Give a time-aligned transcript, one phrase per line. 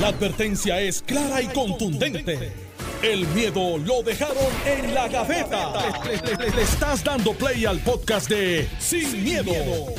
[0.00, 2.52] La advertencia es clara y contundente.
[3.00, 4.36] El miedo lo dejaron
[4.66, 5.72] en la gaveta.
[6.04, 9.52] Le, le estás dando play al podcast de Sin, miedo,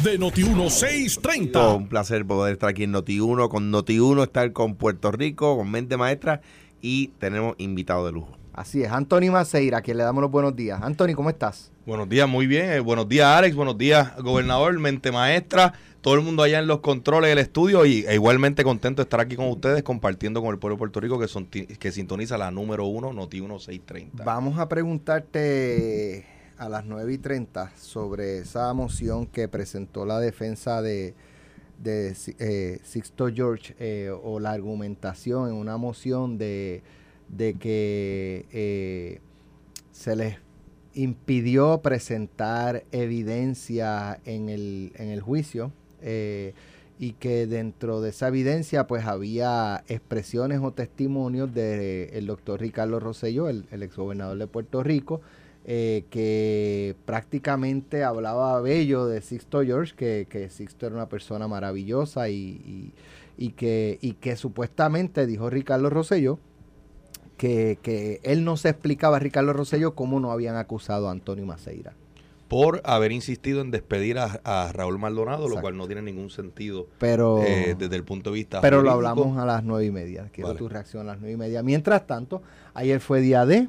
[0.04, 1.78] de Noti1630.
[1.78, 5.96] Un placer poder estar aquí en Noti1 con Noti1, estar con Puerto Rico, con Mente
[5.96, 6.42] Maestra
[6.82, 8.38] y tenemos invitado de lujo.
[8.54, 10.80] Así es, Anthony Maceira, a quien le damos los buenos días.
[10.82, 11.72] Anthony, ¿cómo estás?
[11.86, 12.72] Buenos días, muy bien.
[12.72, 13.56] Eh, buenos días, Alex.
[13.56, 15.74] Buenos días, gobernador, mente maestra,
[16.06, 19.20] todo el mundo allá en los controles del estudio y e igualmente contento de estar
[19.20, 22.52] aquí con ustedes compartiendo con el pueblo de Puerto Rico que, son, que sintoniza la
[22.52, 24.24] número uno, Noti 1630.
[24.24, 26.24] Vamos a preguntarte
[26.60, 31.16] a las 9 y 30 sobre esa moción que presentó la defensa de,
[31.82, 36.84] de eh, Sixto George eh, o la argumentación en una moción de,
[37.30, 39.22] de que eh,
[39.92, 40.38] se les
[40.94, 45.72] impidió presentar evidencia en el, en el juicio
[46.06, 46.54] eh,
[46.98, 53.02] y que dentro de esa evidencia pues había expresiones o testimonios del el doctor Ricardo
[53.02, 55.20] Rosselló, el, el exgobernador de Puerto Rico,
[55.68, 62.30] eh, que prácticamente hablaba bello de Sixto George, que, que Sixto era una persona maravillosa
[62.30, 62.94] y,
[63.36, 66.38] y, que, y que supuestamente, dijo Ricardo Rosselló,
[67.38, 71.96] que, que, él no se explicaba Ricardo Rosselló cómo no habían acusado a Antonio Maceira.
[72.48, 75.56] Por haber insistido en despedir a, a Raúl Maldonado, Exacto.
[75.56, 79.02] lo cual no tiene ningún sentido pero, eh, desde el punto de vista Pero jurídico.
[79.02, 80.30] lo hablamos a las nueve y media.
[80.32, 80.60] Quiero vale.
[80.60, 81.64] tu reacción a las nueve y media.
[81.64, 82.44] Mientras tanto,
[82.76, 83.68] ayer fue día de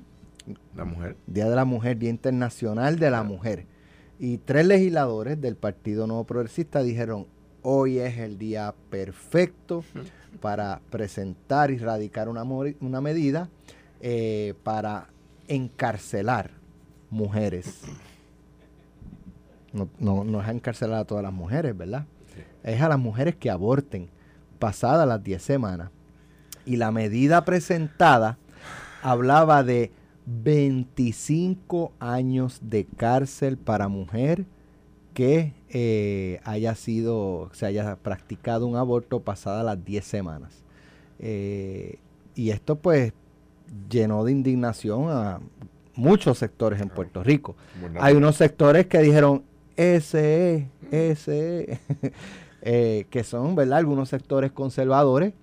[0.77, 1.17] la mujer.
[1.27, 3.67] Día de la Mujer, Día Internacional de la Mujer.
[4.19, 7.27] Y tres legisladores del Partido Nuevo Progresista dijeron,
[7.63, 9.85] hoy es el día perfecto
[10.41, 13.49] para presentar y radicar una, una medida
[14.01, 15.09] eh, para
[15.49, 16.51] encarcelar
[17.11, 17.83] mujeres.
[19.77, 22.07] No, no, no, es encarcelar a todas las mujeres, ¿verdad?
[22.35, 22.41] Sí.
[22.63, 24.09] Es a las mujeres que aborten
[24.59, 25.91] pasadas las 10 semanas.
[26.65, 28.39] Y la medida presentada
[29.03, 29.93] hablaba de
[30.27, 34.45] 25 años de cárcel para mujer
[35.15, 40.65] que eh, haya sido, se haya practicado un aborto pasada las 10 semanas.
[41.19, 41.99] Eh,
[42.35, 43.13] y esto pues
[43.89, 45.41] llenó de indignación a
[45.95, 47.57] muchos sectores en Puerto Rico.
[47.99, 49.45] Hay unos sectores que dijeron,
[49.77, 51.29] ese es,
[52.63, 53.79] eh, que son, ¿verdad?
[53.79, 55.35] Algunos sectores conservadores,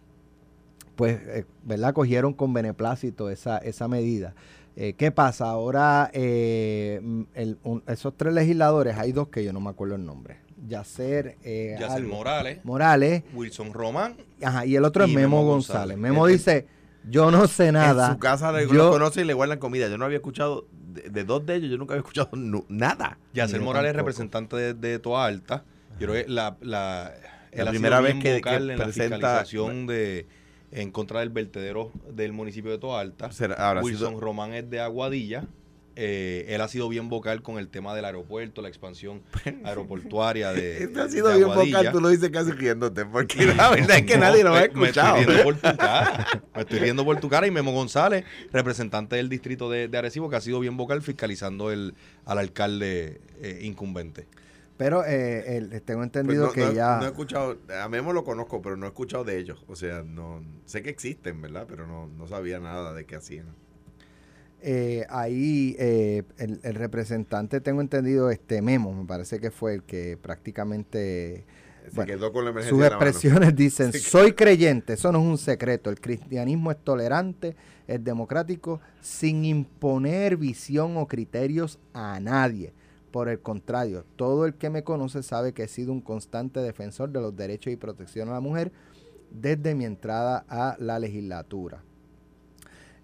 [0.96, 1.94] pues, eh, ¿verdad?
[1.94, 4.34] Cogieron con beneplácito esa, esa medida.
[4.76, 5.50] Eh, ¿Qué pasa?
[5.50, 7.00] Ahora, eh,
[7.36, 10.38] el, un, esos tres legisladores, hay dos que yo no me acuerdo el nombre.
[10.68, 14.18] Yacer, eh, Yacer Morales, Morales, Wilson Román.
[14.42, 15.98] Ajá, y el otro es Memo, Memo González.
[15.98, 15.98] González.
[15.98, 16.68] Memo dice,
[17.08, 18.08] yo no sé nada.
[18.08, 19.90] En su casa yo, conoce y le guardan comida.
[19.90, 23.18] Yo no había escuchado, de, de dos de ellos, yo nunca había escuchado no, nada.
[23.34, 25.64] Yacer Morales es representante de, de Toa Alta.
[26.00, 27.14] Yo creo que la, la,
[27.52, 30.28] la primera vez que, que en la fiscalización de
[30.72, 33.30] en contra del vertedero del municipio de Toa Alta.
[33.82, 34.20] Wilson sido...
[34.20, 35.46] Román es de Aguadilla.
[35.96, 39.22] Eh, él ha sido bien vocal con el tema del aeropuerto, la expansión
[39.64, 40.84] aeroportuaria de.
[40.84, 44.06] Este ha sido de bien vocal, tú lo dices casi riéndote, porque la verdad es
[44.06, 45.16] que no, nadie lo ha escuchado.
[45.16, 46.28] Me estoy riendo por tu cara.
[46.56, 47.48] me estoy riendo por tu cara.
[47.48, 51.72] Y Memo González, representante del distrito de, de Arecibo, que ha sido bien vocal fiscalizando
[51.72, 51.94] el,
[52.26, 54.28] al alcalde eh, incumbente.
[54.78, 56.98] Pero eh, el, tengo entendido pues no, que no, ya.
[56.98, 59.64] No he escuchado, a Memo lo conozco, pero no he escuchado de ellos.
[59.68, 61.68] O sea, no sé que existen, ¿verdad?
[61.70, 63.46] Pero no, no sabía nada de qué hacían.
[64.66, 69.84] Eh, ahí eh, el, el, representante, tengo entendido, este Memo, me parece que fue el
[69.84, 71.46] que prácticamente.
[71.90, 75.38] Se bueno, quedó con la sus expresiones dicen: sí, Soy creyente, eso no es un
[75.38, 75.90] secreto.
[75.90, 77.58] El cristianismo es tolerante,
[77.88, 82.72] es democrático, sin imponer visión o criterios a nadie
[83.12, 87.12] por el contrario, todo el que me conoce sabe que he sido un constante defensor
[87.12, 88.72] de los derechos y protección a la mujer
[89.30, 91.84] desde mi entrada a la legislatura.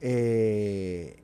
[0.02, 1.22] Eh,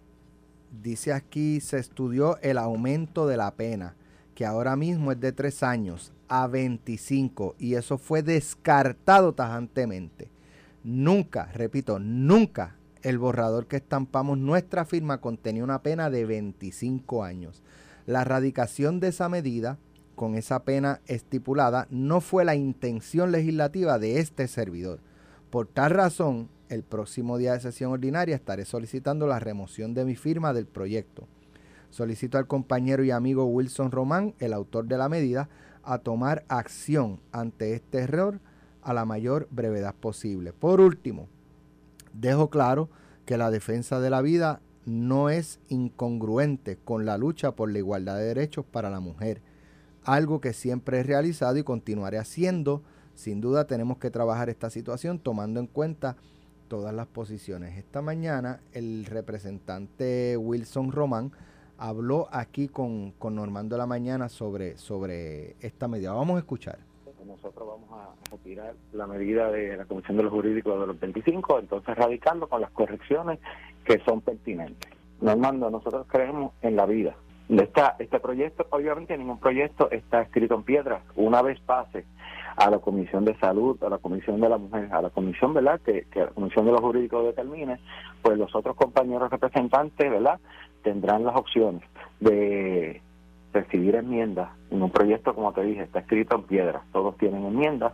[0.81, 3.95] dice aquí, se estudió el aumento de la pena,
[4.33, 10.29] que ahora mismo es de 3 años a 25, y eso fue descartado tajantemente.
[10.83, 17.61] Nunca, repito, nunca el borrador que estampamos nuestra firma contenía una pena de 25 años.
[18.05, 19.77] La radicación de esa medida,
[20.15, 24.99] con esa pena estipulada, no fue la intención legislativa de este servidor.
[25.49, 30.15] Por tal razón, el próximo día de sesión ordinaria estaré solicitando la remoción de mi
[30.15, 31.27] firma del proyecto.
[31.89, 35.49] Solicito al compañero y amigo Wilson Román, el autor de la medida,
[35.83, 38.39] a tomar acción ante este error
[38.81, 40.51] a la mayor brevedad posible.
[40.53, 41.27] Por último,
[42.13, 42.89] dejo claro
[43.25, 48.17] que la defensa de la vida no es incongruente con la lucha por la igualdad
[48.17, 49.41] de derechos para la mujer,
[50.03, 52.83] algo que siempre he realizado y continuaré haciendo.
[53.15, 56.17] Sin duda tenemos que trabajar esta situación tomando en cuenta
[56.67, 57.77] todas las posiciones.
[57.77, 61.31] Esta mañana el representante Wilson Román
[61.77, 66.13] habló aquí con, con Normando la Mañana sobre, sobre esta medida.
[66.13, 66.79] Vamos a escuchar.
[67.25, 71.59] Nosotros vamos a retirar la medida de la Comisión de los Jurídicos de los 25,
[71.59, 73.39] entonces radicando con las correcciones
[73.83, 74.91] que son pertinentes.
[75.21, 77.15] Normando, nosotros creemos en la vida.
[77.49, 81.01] Está, este proyecto, obviamente ningún proyecto está escrito en piedra.
[81.15, 82.05] Una vez pase
[82.55, 85.79] a la Comisión de Salud, a la Comisión de la Mujer, a la Comisión, ¿verdad?
[85.81, 87.79] Que, que la Comisión de los Jurídicos determine,
[88.21, 90.39] pues los otros compañeros representantes, ¿verdad?
[90.83, 91.83] Tendrán las opciones
[92.19, 93.01] de
[93.53, 97.93] recibir enmiendas en un proyecto, como te dije, está escrito en piedra, todos tienen enmiendas,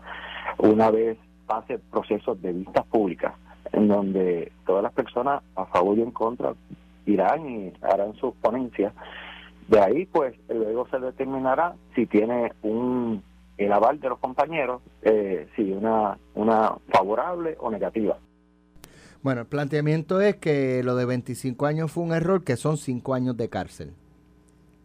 [0.58, 3.34] una vez pase procesos de vistas públicas,
[3.72, 6.54] en donde todas las personas a favor y en contra
[7.06, 8.94] irán y harán sus ponencias.
[9.68, 13.24] De ahí, pues, luego se determinará si tiene un
[13.58, 18.18] el aval de los compañeros, eh, si una, una favorable o negativa.
[19.22, 23.14] Bueno, el planteamiento es que lo de 25 años fue un error, que son 5
[23.14, 23.94] años de cárcel.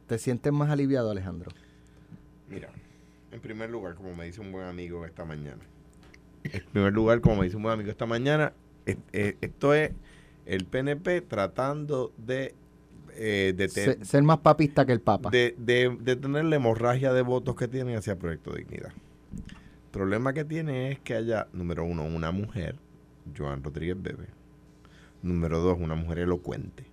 [0.08, 1.50] ¿Te sientes más aliviado, Alejandro?
[2.48, 2.68] Mira,
[3.32, 5.62] en primer lugar, como me dice un buen amigo esta mañana,
[6.44, 8.52] en primer lugar, como me dice un buen amigo esta mañana,
[8.84, 9.92] esto es
[10.44, 12.54] el PNP tratando de...
[13.18, 15.30] Eh, de ser, más papista que el Papa.
[15.30, 18.92] De, de, tener la hemorragia de votos que tienen hacia Proyecto Dignidad.
[18.92, 22.76] El problema que tiene es que haya, número uno, una mujer,
[23.36, 24.26] Joan Rodríguez Bebe.
[25.22, 26.84] Número dos, una mujer elocuente.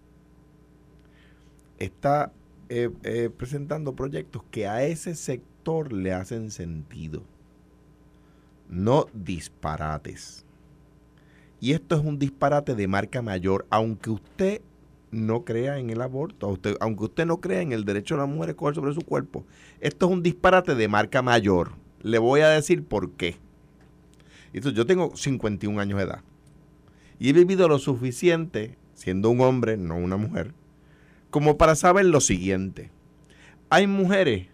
[1.77, 2.31] Está
[2.69, 7.23] eh, eh, presentando proyectos que a ese sector le hacen sentido.
[8.69, 10.45] No disparates.
[11.59, 14.61] Y esto es un disparate de marca mayor, aunque usted
[15.13, 18.49] no crea en el aborto, aunque usted no crea en el derecho de la mujer
[18.49, 19.45] a escoger sobre su cuerpo.
[19.79, 21.71] Esto es un disparate de marca mayor.
[22.01, 23.37] Le voy a decir por qué.
[24.53, 26.21] Yo tengo 51 años de edad
[27.19, 30.53] y he vivido lo suficiente, siendo un hombre, no una mujer,
[31.29, 32.91] como para saber lo siguiente.
[33.69, 34.47] Hay mujeres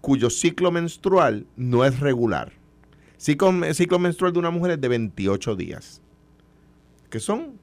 [0.00, 2.52] cuyo ciclo menstrual no es regular.
[3.16, 6.02] Ciclo, ciclo menstrual de una mujer es de 28 días
[7.10, 7.58] que son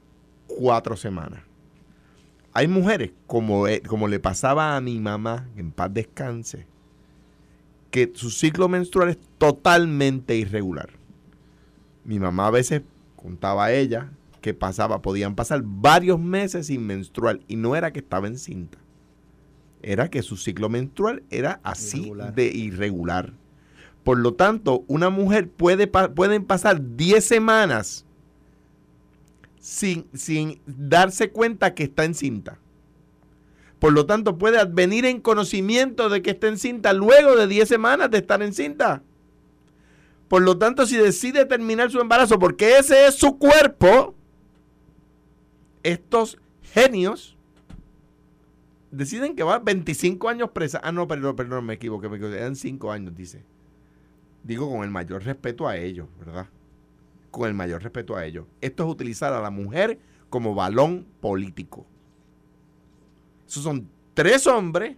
[0.46, 1.40] cuatro semanas.
[2.52, 6.66] Hay mujeres, como, eh, como le pasaba a mi mamá, en paz descanse,
[7.90, 10.90] que su ciclo menstrual es totalmente irregular.
[12.04, 12.82] Mi mamá a veces
[13.16, 14.10] contaba a ella
[14.40, 18.78] que pasaba, podían pasar varios meses sin menstrual y no era que estaba encinta.
[19.82, 23.32] Era que su ciclo menstrual era así de irregular.
[24.04, 28.06] Por lo tanto, una mujer puede pueden pasar 10 semanas
[29.60, 32.58] sin, sin darse cuenta que está encinta.
[33.78, 38.10] Por lo tanto, puede advenir en conocimiento de que está encinta luego de 10 semanas
[38.10, 39.02] de estar encinta.
[40.28, 44.14] Por lo tanto, si decide terminar su embarazo, porque ese es su cuerpo,
[45.82, 47.36] estos genios
[48.90, 50.80] deciden que va 25 años presa.
[50.82, 52.38] Ah, no, perdón, perdón, me equivoqué, me equivoqué.
[52.38, 53.44] Eran 5 años, dice.
[54.42, 56.48] Digo con el mayor respeto a ellos, ¿verdad?
[57.38, 58.46] Con el mayor respeto a ellos.
[58.60, 59.98] Esto es utilizar a la mujer
[60.30, 61.86] como balón político.
[63.48, 64.96] Esos son tres hombres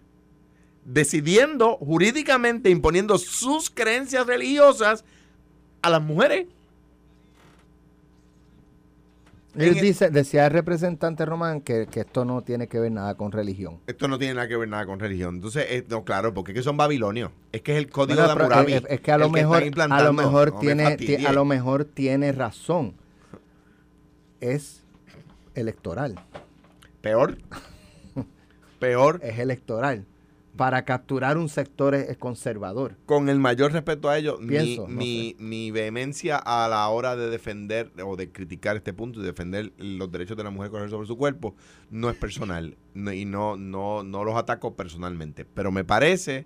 [0.83, 5.05] decidiendo jurídicamente, imponiendo sus creencias religiosas
[5.81, 6.47] a las mujeres.
[9.55, 13.79] Él dice, decía el representante Román que, esto no tiene que ver nada con religión.
[13.87, 15.35] Esto no tiene nada que ver nada con religión.
[15.35, 17.31] Entonces, eh, no, claro, porque es que son babilonios.
[17.51, 18.73] Es que es el código de Hammurabi.
[18.73, 22.93] Es, es, que a lo mejor, a lo mejor tiene, a lo mejor tiene razón.
[24.39, 24.83] Es
[25.53, 26.15] electoral.
[27.01, 27.37] Peor.
[28.79, 29.19] Peor.
[29.21, 30.05] Es electoral
[30.61, 32.95] para capturar un sector conservador.
[33.07, 38.15] Con el mayor respeto a ellos, mi, mi, vehemencia a la hora de defender o
[38.15, 41.55] de criticar este punto y defender los derechos de la mujer correr sobre su cuerpo
[41.89, 45.45] no es personal y no, no, no los ataco personalmente.
[45.45, 46.45] Pero me parece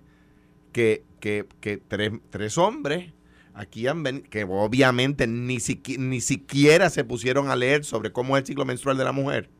[0.72, 3.12] que, que, que tres, tres hombres
[3.52, 5.58] aquí han venido, que obviamente ni,
[5.98, 9.50] ni siquiera se pusieron a leer sobre cómo es el ciclo menstrual de la mujer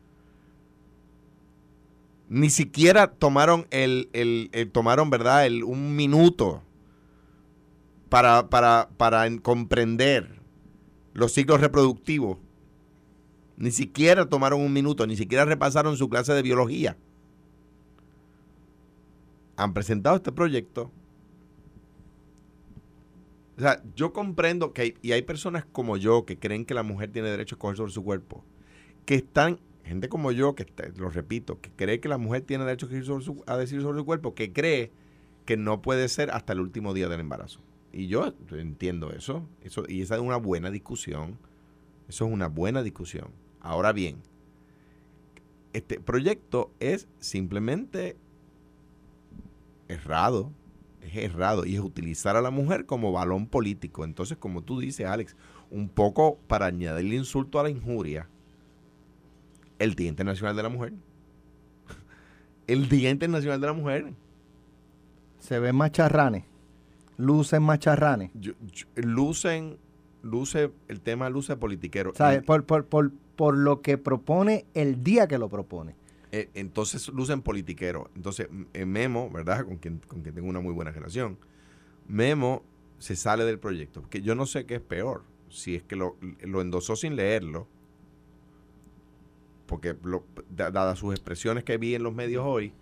[2.29, 5.45] ni siquiera tomaron el, tomaron, ¿verdad?
[5.45, 6.61] El, un minuto
[8.09, 10.41] para, para, para comprender
[11.13, 12.37] los ciclos reproductivos.
[13.55, 16.97] Ni siquiera tomaron un minuto, ni siquiera repasaron su clase de biología.
[19.55, 20.91] Han presentado este proyecto.
[23.57, 26.83] O sea, yo comprendo que hay, y hay personas como yo que creen que la
[26.83, 28.43] mujer tiene derecho a escoger sobre su cuerpo,
[29.05, 30.65] que están gente como yo, que
[30.95, 34.53] lo repito, que cree que la mujer tiene derecho a decir sobre su cuerpo, que
[34.53, 34.91] cree
[35.45, 37.61] que no puede ser hasta el último día del embarazo.
[37.93, 41.37] Y yo entiendo eso, eso y esa es una buena discusión.
[42.07, 43.29] Eso es una buena discusión.
[43.59, 44.17] Ahora bien,
[45.73, 48.15] este proyecto es simplemente
[49.87, 50.51] errado,
[51.01, 54.05] es errado y es utilizar a la mujer como balón político.
[54.05, 55.35] Entonces, como tú dices, Alex,
[55.69, 58.29] un poco para añadirle insulto a la injuria,
[59.79, 60.93] el Día Internacional de la Mujer.
[62.67, 64.13] El Día Internacional de la Mujer.
[65.39, 66.43] Se ven macharranes,
[67.17, 68.31] lucen macharranes.
[68.33, 69.77] Yo- yo- lucen,
[70.23, 72.11] luce, el tema luce politiquero.
[72.15, 72.43] ¿Sabes?
[72.43, 75.95] Por, por, por, por lo que propone el día que lo propone.
[76.33, 78.09] Eh, entonces lucen politiquero.
[78.15, 79.63] Entonces, eh, Memo, ¿verdad?
[79.65, 81.37] Con quien, con quien tengo una muy buena relación.
[82.09, 82.63] Memo
[82.99, 84.03] se sale del proyecto.
[84.09, 85.23] Que yo no sé qué es peor.
[85.49, 87.67] Si es que lo, lo endosó sin leerlo.
[89.67, 92.73] Porque lo- dadas sus expresiones que vi en los medios hoy,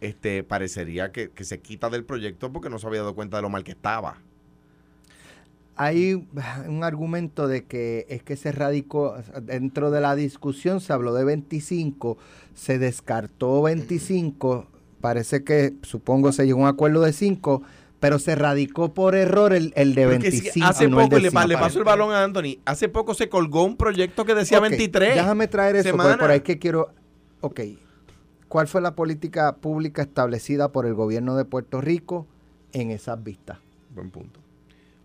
[0.00, 3.42] este parecería que, que se quita del proyecto porque no se había dado cuenta de
[3.42, 4.18] lo mal que estaba.
[5.76, 6.26] Hay
[6.66, 11.24] un argumento de que es que se radicó, dentro de la discusión se habló de
[11.24, 12.18] 25,
[12.52, 14.66] se descartó 25,
[15.00, 17.62] parece que supongo se llegó a un acuerdo de 5,
[18.00, 20.66] pero se radicó por error el, el de Porque si 25.
[20.68, 21.60] hace no el poco, le, le 5.
[21.60, 25.14] paso el balón a Anthony, hace poco se colgó un proyecto que decía Ok, 23.
[25.16, 26.16] Déjame traer eso, semanas.
[26.18, 26.90] por, ahí que quiero.
[27.40, 27.60] Ok.
[28.48, 32.26] ¿Cuál fue la política pública establecida por el gobierno de Puerto Rico
[32.72, 33.58] en esas vistas?
[33.94, 34.40] Buen punto.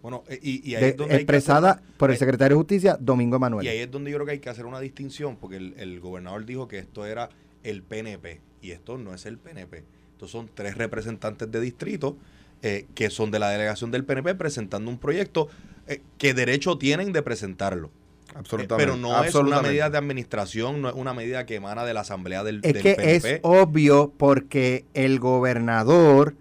[0.01, 2.19] Bueno, eh, y, y ahí De- es donde hay que expresada hacer por el ahí-
[2.19, 3.67] secretario de Justicia, Domingo Y Emanuel.
[3.67, 6.45] ahí es donde yo creo que hay que hacer una distinción, porque el, el gobernador
[6.45, 7.29] dijo que esto era
[7.63, 9.83] el PNP, y esto no es el PNP.
[10.11, 12.17] Estos son tres representantes de distrito
[12.63, 15.49] eh, que son de la delegación del PNP presentando un proyecto
[15.85, 17.87] eh, que derecho tienen de presentarlo.
[17.87, 18.75] Eh, Absolutamente.
[18.91, 21.99] pero no es una medida de administración, no es una medida que emana de la
[21.99, 23.33] asamblea del, Es del que PNP.
[23.35, 26.35] es obvio porque el gobernador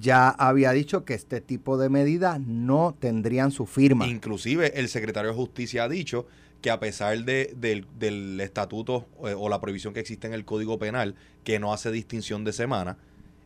[0.00, 4.06] ya había dicho que este tipo de medidas no tendrían su firma.
[4.06, 6.26] Inclusive el secretario de Justicia ha dicho
[6.62, 10.44] que a pesar de, del, del estatuto eh, o la prohibición que existe en el
[10.44, 12.96] Código Penal, que no hace distinción de semana,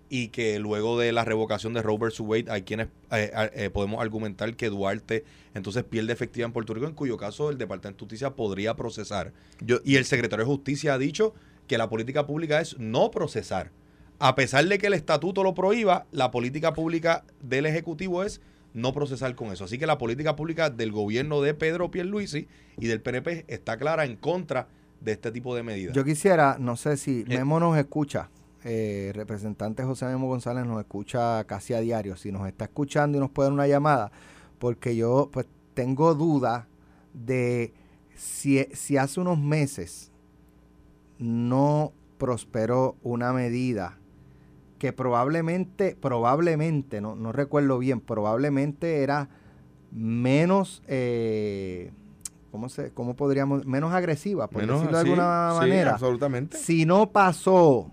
[0.09, 2.21] y que luego de la revocación de Roe vs.
[2.21, 6.87] Wade hay quienes eh, eh, podemos argumentar que Duarte entonces pierde efectiva en Puerto Rico,
[6.87, 9.33] en cuyo caso el Departamento de Justicia podría procesar.
[9.61, 11.35] Yo- Y el secretario de Justicia ha dicho
[11.67, 13.71] que la política pública es no procesar.
[14.19, 18.41] A pesar de que el estatuto lo prohíba, la política pública del Ejecutivo es
[18.75, 19.65] no procesar con eso.
[19.65, 22.47] Así que la política pública del gobierno de Pedro Pierluisi
[22.79, 24.69] y del PNP está clara en contra
[25.01, 25.95] de este tipo de medidas.
[25.95, 27.25] Yo quisiera, no sé si Eh.
[27.27, 28.31] Memo nos escucha,
[28.69, 33.21] eh, representante José Memo González nos escucha casi a diario, si nos está escuchando y
[33.21, 34.11] nos puede dar una llamada,
[34.59, 36.67] porque yo pues tengo duda
[37.15, 37.73] de
[38.17, 40.11] si, si hace unos meses
[41.21, 43.99] no prosperó una medida
[44.81, 49.29] que probablemente, probablemente, no, no recuerdo bien, probablemente era
[49.93, 51.93] menos, eh,
[52.51, 53.65] ¿cómo, se, ¿cómo podríamos?
[53.65, 55.93] Menos agresiva, por Menos decirlo de alguna sí, manera.
[55.93, 56.59] absolutamente.
[56.59, 57.93] Si no pasó,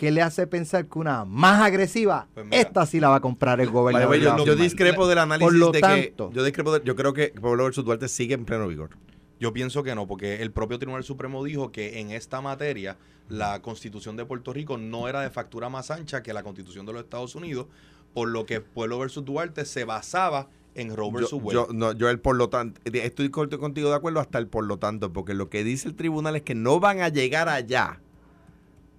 [0.00, 2.56] ¿qué le hace pensar que una más agresiva, Pues mira.
[2.62, 4.16] esta sí la va a comprar el gobernador?
[4.16, 7.12] yo, yo discrepo del análisis Por lo de tanto- que yo discrepo de- yo creo
[7.12, 8.96] que Pueblo versus Duarte sigue en pleno vigor.
[9.38, 12.96] Yo pienso que no, porque el propio Tribunal Supremo dijo que en esta materia
[13.28, 16.94] la constitución de Puerto Rico no era de factura más ancha que la constitución de
[16.94, 17.66] los Estados Unidos,
[18.14, 21.52] por lo que Pueblo versus Duarte se basaba en Roe Yo, versus Wade.
[21.54, 24.64] yo, no, yo el por lo tanto, estoy corto contigo de acuerdo hasta el por
[24.64, 28.00] lo tanto, porque lo que dice el tribunal es que no van a llegar allá.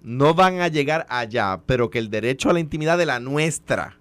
[0.02, 3.98] No van a llegar allá, pero que el derecho a la intimidad de la nuestra.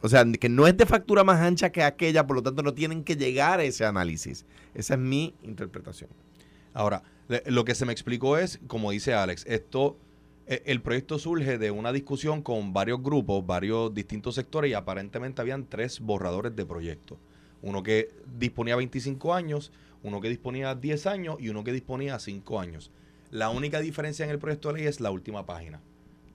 [0.00, 2.72] O sea, que no es de factura más ancha que aquella, por lo tanto no
[2.72, 4.46] tienen que llegar a ese análisis.
[4.74, 6.10] Esa es mi interpretación.
[6.72, 7.02] Ahora,
[7.46, 9.98] lo que se me explicó es, como dice Alex, esto,
[10.46, 15.42] eh, el proyecto surge de una discusión con varios grupos, varios distintos sectores y aparentemente
[15.42, 17.18] habían tres borradores de proyecto.
[17.60, 19.72] Uno que disponía 25 años,
[20.04, 22.92] uno que disponía 10 años y uno que disponía 5 años.
[23.30, 25.80] La única diferencia en el proyecto de ley es la última página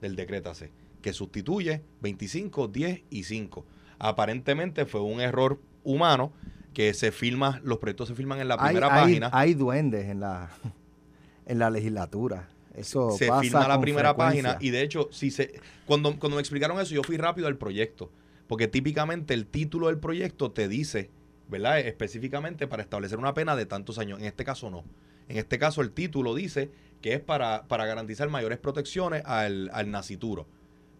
[0.00, 0.70] del decreto AC,
[1.02, 3.64] que sustituye 25, 10 y 5.
[3.98, 6.32] Aparentemente fue un error humano
[6.72, 9.30] que se firma, los proyectos se firman en la primera hay- página.
[9.32, 10.50] hay duendes en la,
[11.46, 12.48] en la legislatura.
[12.74, 14.42] Eso se pasa firma la primera frecuencia.
[14.54, 17.56] página y de hecho si se cuando, cuando me explicaron eso yo fui rápido al
[17.56, 18.10] proyecto
[18.48, 21.08] porque típicamente el título del proyecto te dice
[21.48, 24.82] verdad específicamente para establecer una pena de tantos años en este caso no
[25.28, 29.90] en este caso el título dice que es para, para garantizar mayores protecciones al, al
[29.90, 30.46] nacituro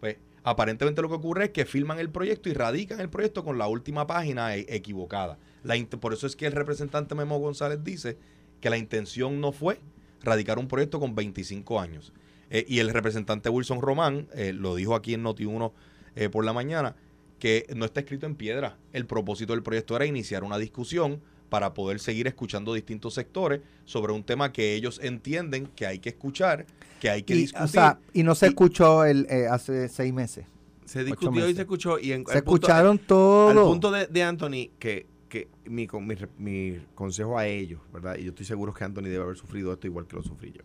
[0.01, 3.59] pues aparentemente lo que ocurre es que firman el proyecto y radican el proyecto con
[3.59, 8.19] la última página e- equivocada La por eso es que el representante Memo González dice
[8.61, 9.79] que la intención no fue
[10.25, 12.13] radicar un proyecto con 25 años.
[12.51, 15.73] Eh, y el representante Wilson Román eh, lo dijo aquí en Noti1
[16.17, 16.97] eh, por la mañana,
[17.39, 18.79] que no está escrito en piedra.
[18.93, 21.21] El propósito del proyecto era iniciar una discusión
[21.55, 26.09] para poder seguir escuchando distintos sectores sobre un tema que ellos entienden que hay que
[26.09, 26.67] escuchar,
[27.01, 27.65] que hay que y, discutir.
[27.65, 30.47] o sea, y no se escuchó el, eh, hace seis meses.
[30.85, 32.01] Se discutió y se escuchó.
[32.01, 33.51] Y en, Se punto- escucharon todo.
[33.51, 38.17] Al punto de, de Anthony, que, que mi, con- mi, mi consejo a ellos, ¿verdad?
[38.19, 40.63] Y yo estoy seguro que Anthony debe haber sufrido esto igual que lo sufrí yo.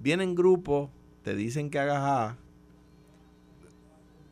[0.00, 0.90] Vienen grupos,
[1.22, 2.36] te dicen que hagas A.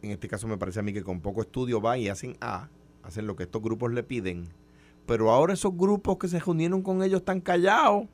[0.03, 2.69] En este caso me parece a mí que con poco estudio van y hacen A,
[3.05, 4.49] hacen lo que estos grupos le piden.
[5.09, 8.05] Pero ahora esos grupos que se reunieron con ellos están callados.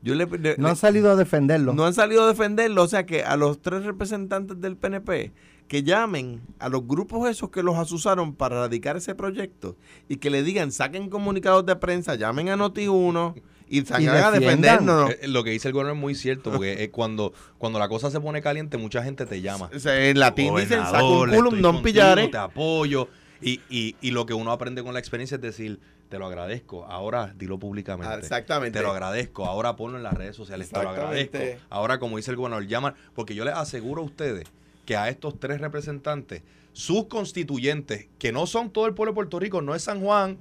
[0.00, 1.74] Yo le, le- no han salido a defenderlo.
[1.74, 2.82] no han salido a defenderlo.
[2.84, 5.32] O sea que a los tres representantes del PNP
[5.66, 9.76] que llamen a los grupos esos que los asusaron para radicar ese proyecto
[10.08, 13.34] y que le digan, saquen comunicados de prensa, llamen a Noti1
[13.68, 15.10] y salgan a defendernos.
[15.10, 18.10] Eh, Lo que dice el gobernador es muy cierto, porque eh, cuando, cuando la cosa
[18.10, 19.68] se pone caliente, mucha gente te llama.
[19.74, 22.28] O sea, en latín dicen, saca un culum, non pillare.
[22.28, 23.08] Te apoyo.
[23.40, 26.84] Y, y, y lo que uno aprende con la experiencia es decir, te lo agradezco,
[26.86, 28.12] ahora dilo públicamente.
[28.12, 28.78] Ah, exactamente.
[28.78, 31.38] Te lo agradezco, ahora ponlo en las redes sociales, te lo agradezco.
[31.68, 34.48] Ahora, como dice el gobernador, llaman, porque yo les aseguro a ustedes
[34.86, 36.42] que a estos tres representantes,
[36.72, 40.38] sus constituyentes, que no son todo el pueblo de Puerto Rico, no es San Juan,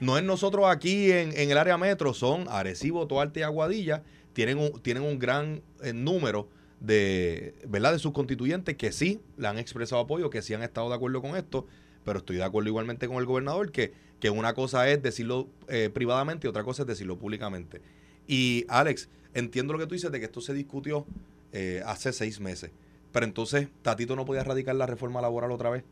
[0.00, 4.58] no es nosotros aquí en, en el área metro, son Arecibo, Toarte y Aguadilla, tienen
[4.58, 6.48] un, tienen un gran eh, número
[6.80, 7.92] de, ¿verdad?
[7.92, 11.20] de sus constituyentes que sí le han expresado apoyo, que sí han estado de acuerdo
[11.22, 11.66] con esto,
[12.10, 15.90] pero estoy de acuerdo igualmente con el gobernador que, que una cosa es decirlo eh,
[15.94, 17.82] privadamente y otra cosa es decirlo públicamente.
[18.26, 21.06] Y Alex, entiendo lo que tú dices de que esto se discutió
[21.52, 22.72] eh, hace seis meses,
[23.12, 25.84] pero entonces Tatito no podía radicar la reforma laboral otra vez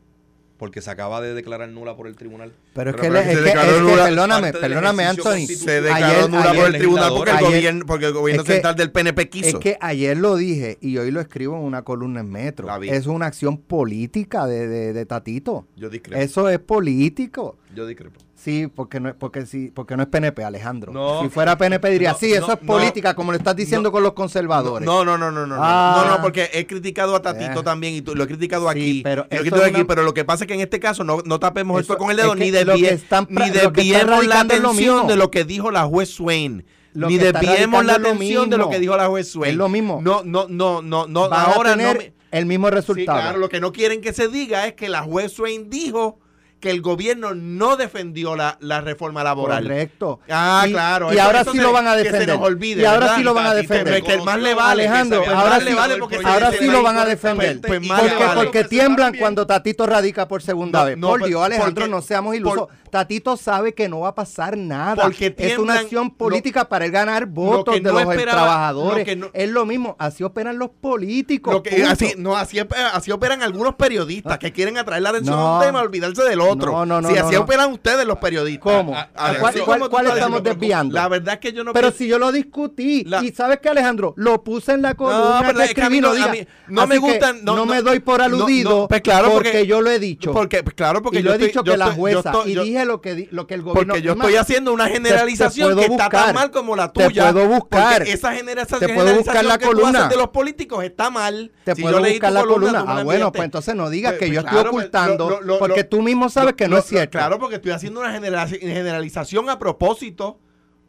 [0.59, 2.51] porque se acaba de declarar nula por el tribunal.
[2.73, 5.47] Pero es que, pero le- se es que- declaró es que, nula perdóname, perdóname, Anthony.
[5.47, 8.91] Se declaró Ayer- nula por el tribunal porque el gobierno, porque el gobierno central del
[8.91, 9.47] PNP quiso.
[9.47, 12.67] Es que ayer lo dije y hoy lo escribo en una columna en Metro.
[12.83, 15.65] Es una acción política de, de- de Tatito.
[15.75, 16.21] yo discrepo.
[16.21, 17.57] Eso es político.
[17.73, 18.19] Yo discrepo.
[18.41, 20.93] Sí, porque no, porque sí, porque no es PNP, Alejandro.
[20.93, 21.21] No.
[21.21, 24.01] si fuera PNP diría, No, sí, eso no, es política, como lo estás diciendo con
[24.01, 24.85] los conservadores.
[24.85, 25.61] No, no, no, no, no, no.
[25.61, 26.03] Ah.
[26.05, 27.63] no, no, porque he criticado a Tatito Eh.
[27.63, 29.01] también y tú- lo he criticado Sí, aquí.
[29.03, 30.53] pero y lo he esto criticado es aquí, una- pero lo que pasa es que
[30.53, 34.25] en este caso no, no tapemos Eso- esto con el dedo, es que ni, desviemos
[34.25, 36.65] la atención de lo que dijo la juez Swain.
[36.93, 39.51] Lo ni desviemos la atención de lo que dijo la juez Swain.
[39.51, 39.99] Es lo mismo.
[40.01, 41.29] No, no, no, no, no.
[41.29, 43.19] Van ahora a tener no me- el mismo Sí, resultado.
[43.19, 46.19] claro, lo que no quieren que se diga es que la juez Swain dijo
[46.59, 49.63] que el gobierno no defendió la, la reforma laboral.
[49.63, 50.19] Correcto.
[50.29, 51.13] Ah, Y- claro.
[51.13, 52.21] Y ahora sí lo van a que defender.
[52.29, 53.15] se nos olvide, y ahora ¿verdad?
[53.17, 54.03] sí lo van a defender.
[54.03, 56.89] que el más le vale, Alejandro, ahora sí, le vale porque ahora sí lo va
[56.91, 57.61] van a defender.
[57.61, 58.35] pues más porque vale.
[58.43, 60.97] porque tiemblan cuando Tatito radica por segunda No, vez.
[60.97, 62.67] no, por pero- Dios, Alejandro, porque- no seamos ilusos.
[62.89, 65.03] Tatito sabe que no va a pasar nada.
[65.03, 68.99] Porque es una acción política para él ganar votos que de no los esperaba- trabajadores.
[68.99, 69.95] lo que no- es lo mismo.
[69.99, 71.53] Así operan los políticos.
[71.53, 71.89] Lo que- punto.
[71.91, 72.59] así, no, así,
[72.93, 76.41] así operan algunos periodistas que quieren atraer la atención a un tema y olvidarse del
[76.41, 76.48] otro.
[76.57, 77.41] No, no, no, Si no, así no.
[77.41, 78.63] operan ustedes los periodistas.
[78.63, 78.95] ¿Cómo?
[78.95, 80.93] A- ¿A así cuál- estamos desviando?
[80.95, 83.69] La verdad es que yo no Pero si yo lo discutí, La- y sabes que
[83.69, 86.27] Alejandro, lo puse en la columna que mí escribí, no- no diga.
[86.31, 89.31] mí no me gustan- no, no, no, me doy por no, aludido no, pues claro,
[89.31, 90.31] porque, porque- yo lo he dicho.
[90.31, 91.99] Porque, pues claro, porque y yo lo he estoy- dicho yo que la estoy- yo
[92.01, 93.93] jueza, estoy- y yo- dije lo que, lo que el gobierno...
[93.93, 97.31] Porque yo estoy haciendo una generalización que está tan mal como la Te tuya.
[97.31, 97.97] puedo buscar.
[97.97, 101.51] Porque esa generación, Te puedo buscar la generalización de los políticos está mal.
[101.63, 104.41] Te puedo yo buscar la columna, Ah, bueno, pues entonces no digas Pues- que yo
[104.41, 107.17] pues estoy claro, pues, ocultando, porque tú mismo sabes que no lo- es cierto.
[107.17, 110.39] Claro, porque estoy haciendo una genera- generalización a propósito.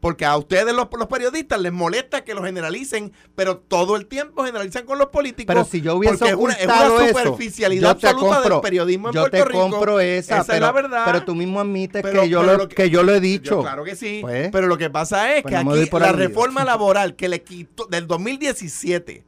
[0.01, 4.45] Porque a ustedes los, los periodistas les molesta que lo generalicen, pero todo el tiempo
[4.47, 5.53] generalizan con los políticos.
[5.55, 8.35] Pero si yo hubiese porque es una, es ocultado una eso, superficialidad yo te absoluta
[8.37, 9.61] compro, del periodismo en yo Puerto te Rico.
[9.61, 11.03] compro esa, Esa pero, es la verdad.
[11.05, 13.57] pero tú mismo admites Pero- que, yo lo, que, que- yo lo he dicho.
[13.57, 14.21] Yo, claro que sí.
[14.23, 17.43] Pues, pero lo que pasa es pues que no aquí la reforma laboral que le
[17.43, 19.27] quitó del 2017,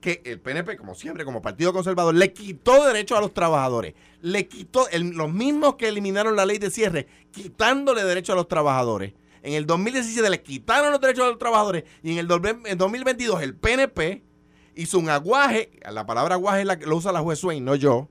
[0.00, 3.94] que el PNP, como siempre, como Partido Conservador, le quitó derechos a los trabajadores.
[4.22, 8.48] Le quitó, el- los mismos que eliminaron la ley de cierre, quitándole derechos a los
[8.48, 9.12] trabajadores.
[9.42, 12.76] En el 2017 le quitaron los derechos a los trabajadores y en el do- en
[12.78, 14.22] 2022 el PNP
[14.74, 18.08] hizo un aguaje, la palabra aguaje la, lo usa la juez Swain, no yo,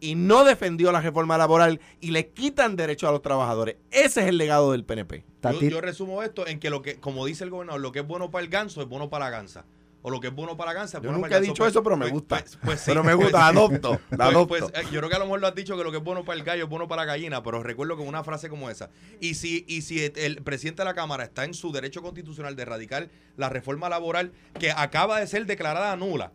[0.00, 3.76] y no defendió la reforma laboral y le quitan derechos a los trabajadores.
[3.90, 5.24] Ese es el legado del PNP.
[5.70, 8.06] Yo, yo resumo esto en que lo que, como dice el gobernador, lo que es
[8.06, 9.64] bueno para el ganso es bueno para la gansa.
[10.06, 11.70] O lo que es bueno para es Yo bueno nunca para el he dicho Pues-
[11.72, 12.36] eso, pero me pues- gusta.
[12.40, 14.68] pues- pues sí, pero me gusta, adopto, la adopto.
[14.68, 16.26] eh, yo creo que a lo mejor lo has dicho que lo que es bueno
[16.26, 18.90] para el gallo es bueno para la gallina, pero recuerdo con una frase como esa.
[19.18, 22.62] Y si, y si el presidente de la Cámara está en su derecho constitucional de
[22.62, 26.32] erradicar la reforma laboral que acaba de ser declarada nula,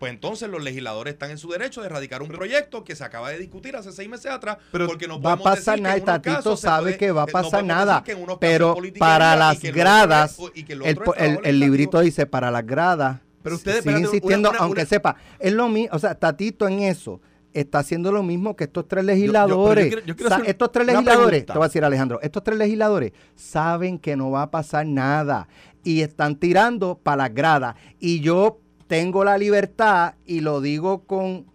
[0.00, 3.30] pues entonces los legisladores están en su derecho de erradicar un proyecto que se acaba
[3.30, 6.82] de discutir hace seis meses atrás, Pero porque no va a pasar nada, Tatito sabe
[6.86, 8.02] puede- que va a pasar nada,
[8.40, 13.20] pero para las gradas, el, el- el librito dice para las gradas.
[13.42, 16.14] Pero ustedes, sigue espérate, una- insistiendo, una- aunque una- sepa, es lo mismo, o sea,
[16.14, 17.20] Tatito en eso
[17.52, 19.90] está haciendo lo mismo que estos tres legisladores.
[20.06, 23.12] yo quiero Sa- hacer estos tres legisladores, te voy a decir Alejandro, estos tres legisladores
[23.34, 25.46] saben que no va a pasar nada
[25.84, 27.74] y están tirando para las gradas.
[27.98, 28.60] Y yo
[28.90, 31.46] tengo la libertad y lo digo con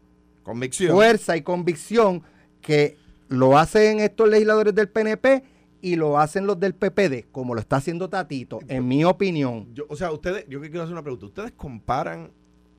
[0.44, 0.94] Convicción.
[0.96, 2.24] fuerza y convicción
[2.62, 2.96] que
[3.28, 5.44] lo hacen estos legisladores del PNP
[5.82, 9.68] y lo hacen los del PPD, como lo está haciendo Tatito, en mi opinión.
[9.74, 11.26] Yo- o sea, ustedes, yo que quiero hacer una pregunta.
[11.26, 12.32] ¿Ustedes comparan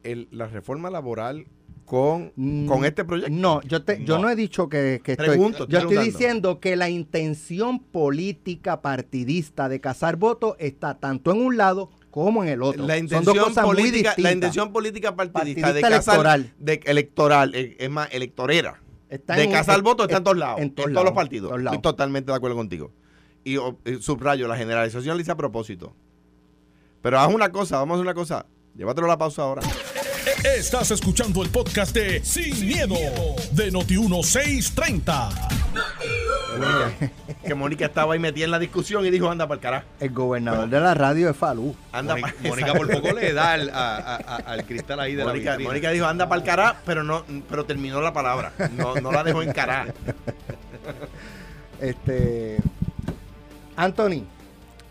[0.02, 1.44] el- la reforma laboral
[1.84, 3.30] con, Mm, con este proyecto?
[3.32, 4.22] No, yo, te, yo No.
[4.22, 5.02] no he dicho que.
[5.04, 6.02] Pregunto, estoy yo estoy preguntando.
[6.02, 11.90] diciendo que la intención política partidista de cazar votos está tanto en un lado
[12.24, 12.86] como en el otro.
[12.86, 16.54] La Son intención, dos cosas muy política, la intención política partidista, Partidista de cazar, electoral.
[16.58, 18.80] de electoral, eh, es más, electorera.
[19.10, 21.50] Está de en en- votos está en todos lados, en en, todos lados, los partidos.
[21.50, 22.90] todos Estoy totalmente de acuerdo contigo.
[23.44, 25.94] Y oh, eh, subrayo, la generalización la hice a propósito.
[27.02, 28.46] Pero haz una cosa, vamos a hacer una cosa.
[28.74, 29.60] Llévatelo a la pausa ahora.
[30.56, 32.96] Estás escuchando el podcast de Sin, miedo,
[33.52, 33.70] de
[36.58, 37.10] Noti1630.
[37.46, 39.86] que Mónica estaba ahí metida en la discusión y dijo, anda para el carajo.
[40.00, 41.74] El gobernador de la radio es Falú.
[41.92, 45.50] Anda Mónica, por poco le da al, a- a- a- al cristal ahí de Mónica,
[45.50, 45.70] la vitrina.
[45.70, 48.52] Mónica dijo, anda para el carajo, pero, no, pero terminó la palabra.
[48.76, 49.94] No, no la dejó encarar.
[51.80, 52.56] Este,
[53.76, 54.24] Anthony,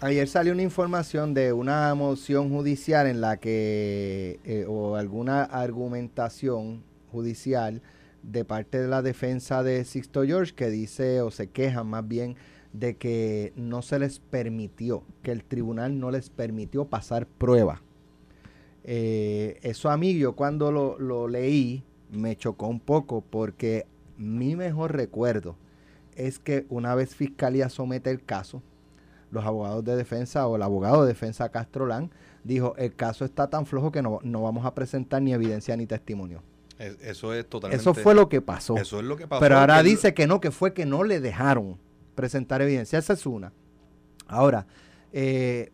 [0.02, 6.84] ayer salió una información de una moción judicial en la que, eh, o alguna argumentación
[7.12, 7.82] judicial
[8.32, 12.36] de parte de la defensa de Sixto George que dice, o se quejan más bien,
[12.74, 17.82] de que no se les permitió, que el tribunal no les permitió pasar prueba.
[18.84, 23.86] Eh, eso a mí, yo cuando lo, lo leí, me chocó un poco porque
[24.18, 25.56] mi mejor recuerdo
[26.16, 28.62] es que una vez Fiscalía somete el caso,
[29.32, 32.12] los abogados de defensa o el abogado de defensa Castrolán
[32.44, 35.88] dijo, el caso está tan flojo que no, no vamos a presentar ni evidencia ni
[35.88, 36.42] testimonio.
[36.80, 37.82] Es- Eso es totalmente.
[37.82, 38.78] Eso fue lo que pasó.
[38.78, 39.40] Eso es lo que pasó.
[39.42, 41.78] Pero ahora que dice que no, que fue que no le dejaron
[42.16, 43.00] presentar evidencia.
[43.00, 43.54] Esa es una.
[44.28, 44.68] Ahora,
[45.14, 45.72] eh,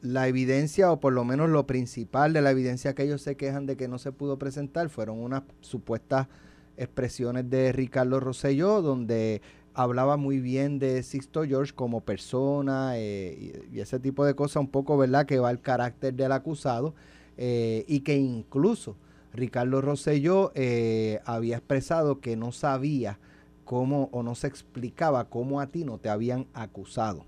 [0.00, 3.66] la evidencia, o por lo menos lo principal de la evidencia que ellos se quejan
[3.66, 6.28] de que no se pudo presentar, fueron unas supuestas
[6.76, 9.42] expresiones de Ricardo Rosselló, donde
[9.74, 14.56] hablaba muy bien de Sixto George como persona eh, y, y ese tipo de cosas,
[14.60, 16.94] un poco, ¿verdad?, que va al carácter del acusado
[17.36, 18.96] eh, y que incluso
[19.38, 23.18] Ricardo Rosselló eh, había expresado que no sabía
[23.64, 27.24] cómo o no se explicaba cómo a ti no te habían acusado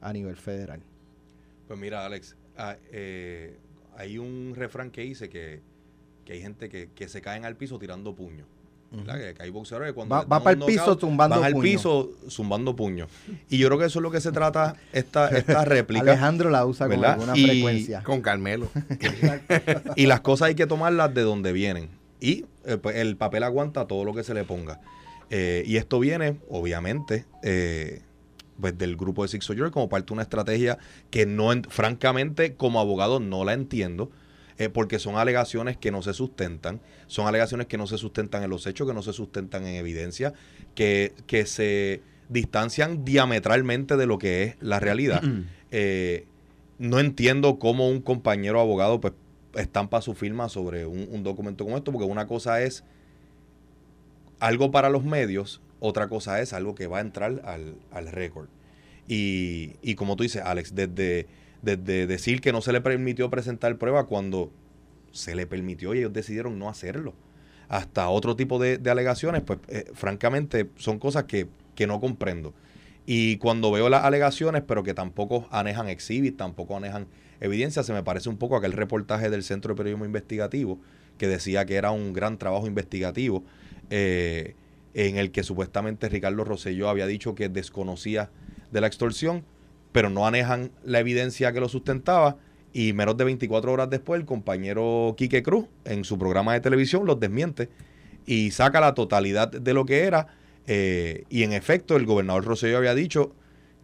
[0.00, 0.82] a nivel federal.
[1.68, 3.58] Pues mira, Alex, ah, eh,
[3.96, 5.60] hay un refrán que dice que,
[6.28, 8.48] hay gente que, que se caen al piso tirando puños.
[8.90, 9.18] ¿Verdad?
[9.18, 11.52] Que, que hay boxeadores que cuando Va- va pa'l un piso knockout, zumbando van al
[11.52, 11.62] puño.
[11.62, 13.08] piso zumbando puños.
[13.50, 16.02] Y yo creo que eso es lo que se trata esta, esta réplica.
[16.02, 18.02] Alejandro la usa con alguna Y frecuencia.
[18.02, 18.68] Con Carmelo.
[19.96, 21.88] y las cosas hay que tomarlas de donde vienen.
[22.20, 24.80] Y eh, pues, el papel aguanta todo lo que se le ponga.
[25.30, 28.02] Eh, y esto viene, obviamente, eh,
[28.60, 30.78] pues del grupo de Six George como parte de una estrategia
[31.10, 34.10] que no, en- francamente, como abogado no la entiendo.
[34.58, 38.50] Eh, porque son alegaciones que no se sustentan, son alegaciones que no se sustentan en
[38.50, 40.32] los hechos, que no se sustentan en evidencia,
[40.74, 45.22] que, que se distancian diametralmente de lo que es la realidad.
[45.70, 46.26] Eh,
[46.78, 49.14] no entiendo cómo un compañero abogado pues
[49.54, 52.84] estampa su firma sobre un, un documento como esto, porque una cosa es
[54.38, 58.48] algo para los medios, otra cosa es algo que va a entrar al, al récord.
[59.08, 61.26] Y, y como tú dices, Alex, desde,
[61.66, 64.50] desde decir que no se le permitió presentar prueba cuando
[65.12, 67.12] se le permitió y ellos decidieron no hacerlo,
[67.68, 72.54] hasta otro tipo de, de alegaciones, pues eh, francamente son cosas que, que no comprendo.
[73.04, 77.06] Y cuando veo las alegaciones, pero que tampoco anejan exhibit, tampoco anejan
[77.40, 80.80] evidencia, se me parece un poco aquel reportaje del Centro de Periodismo Investigativo
[81.18, 83.44] que decía que era un gran trabajo investigativo,
[83.90, 84.54] eh,
[84.94, 88.30] en el que supuestamente Ricardo Rosselló había dicho que desconocía
[88.70, 89.44] de la extorsión,
[89.96, 92.36] pero no anejan la evidencia que lo sustentaba.
[92.74, 97.06] Y menos de 24 horas después, el compañero Quique Cruz, en su programa de televisión,
[97.06, 97.70] los desmiente
[98.26, 100.26] y saca la totalidad de lo que era.
[100.66, 103.32] eh, y en efecto, el gobernador Rosselló había dicho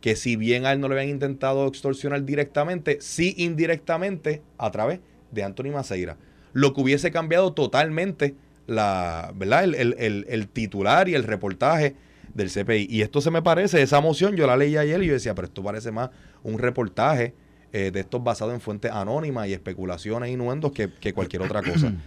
[0.03, 5.01] que si bien a él no le habían intentado extorsionar directamente, sí indirectamente a través
[5.31, 6.19] de Anthony Maceira.
[6.53, 8.35] Lo que hubiese cambiado totalmente
[8.67, 9.65] la, ¿verdad?
[9.65, 11.95] El, el- el- el titular y el reportaje
[12.35, 12.87] del CPI.
[12.89, 15.47] Y esto se me parece, esa moción yo la leí ayer y yo decía, pero
[15.47, 16.11] esto parece más
[16.43, 17.35] un reportaje
[17.73, 21.63] eh, de estos basados en fuentes anónimas y especulaciones y nuendos que, que cualquier otra
[21.63, 21.95] cosa.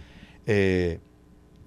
[0.48, 1.00] Eh,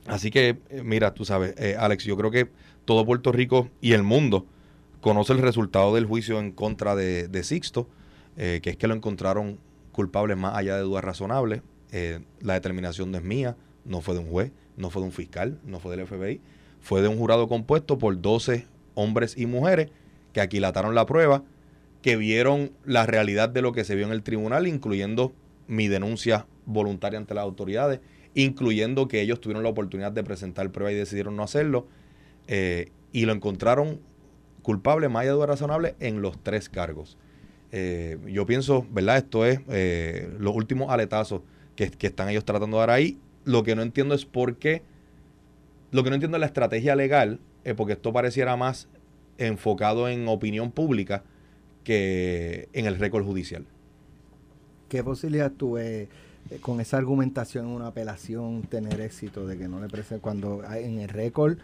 [0.08, 2.50] así que, eh, mira, tú sabes, eh, Alex, yo creo que
[2.86, 4.46] todo Puerto Rico y el mundo
[5.02, 7.90] conoce el resultado del juicio en contra de, de Sixto,
[8.38, 9.60] que es que lo encontraron
[9.92, 11.62] culpable más allá de dudas razonables.
[12.40, 15.60] La determinación no es mía, no fue de un juez, no fue de un fiscal,
[15.66, 16.40] no fue del FBI,
[16.82, 18.66] fue de un jurado compuesto por 12
[18.96, 19.90] hombres y mujeres
[20.34, 21.44] que aquilataron la prueba,
[22.02, 25.34] que vieron la realidad de lo que se vio en el tribunal, incluyendo
[25.68, 28.00] mi denuncia voluntaria ante las autoridades,
[28.34, 31.88] incluyendo que ellos tuvieron la oportunidad de presentar prueba y decidieron no hacerlo,
[32.48, 34.00] eh, y lo encontraron
[34.62, 37.18] culpable, más allá de razonable, en los tres cargos.
[37.72, 39.18] Eh, yo pienso, ¿verdad?
[39.18, 41.42] Esto es eh, los últimos aletazos
[41.76, 43.20] que, que están ellos tratando de dar ahí.
[43.46, 44.84] Lo que no entiendo es por qué,
[45.92, 47.40] lo que no entiendo es la estrategia legal,
[47.76, 48.88] porque esto pareciera más
[49.38, 51.24] enfocado en opinión pública
[51.84, 53.66] que en el récord judicial.
[54.90, 56.10] ¿Qué posibilidad tuve
[56.50, 60.64] eh, con esa argumentación en una apelación tener éxito de que no le presente cuando
[60.72, 61.58] en el récord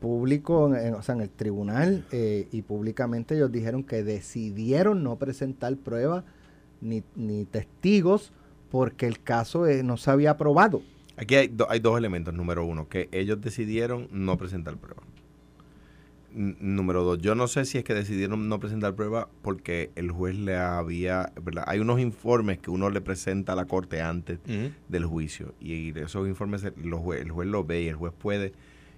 [0.00, 5.76] público, o sea, en el tribunal eh, y públicamente ellos dijeron que decidieron no presentar
[5.76, 6.24] pruebas
[6.80, 8.32] ni, ni testigos
[8.70, 10.82] porque el caso eh, no se había aprobado.
[11.16, 12.34] Aquí hay, hay dos elementos.
[12.34, 15.06] Número uno, que ellos decidieron no presentar pruebas
[16.34, 20.36] número dos, yo no sé si es que decidieron no presentar prueba porque el juez
[20.36, 21.64] le había, ¿verdad?
[21.66, 24.38] Hay unos informes que uno le presenta a la corte antes
[24.88, 28.52] del juicio y esos informes el juez lo ve y el juez puede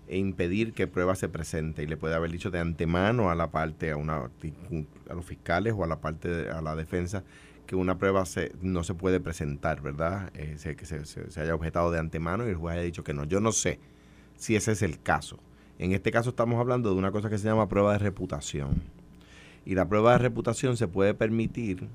[0.09, 3.91] impedir que prueba se presente y le puede haber dicho de antemano a la parte,
[3.91, 4.31] a, una,
[5.09, 7.25] a los fiscales o a la parte, a la defensa
[7.67, 10.31] que una prueba se, no se puede presentar, ¿verdad?
[10.35, 13.25] Eh, que se, se haya objetado de antemano y el juez haya dicho que no.
[13.25, 13.81] Yo no sé
[14.37, 15.39] si ese es el caso.
[15.79, 18.83] En este caso estamos hablando de una cosa que se llama prueba de reputación.
[19.65, 21.89] Y la prueba de reputación se puede permitir,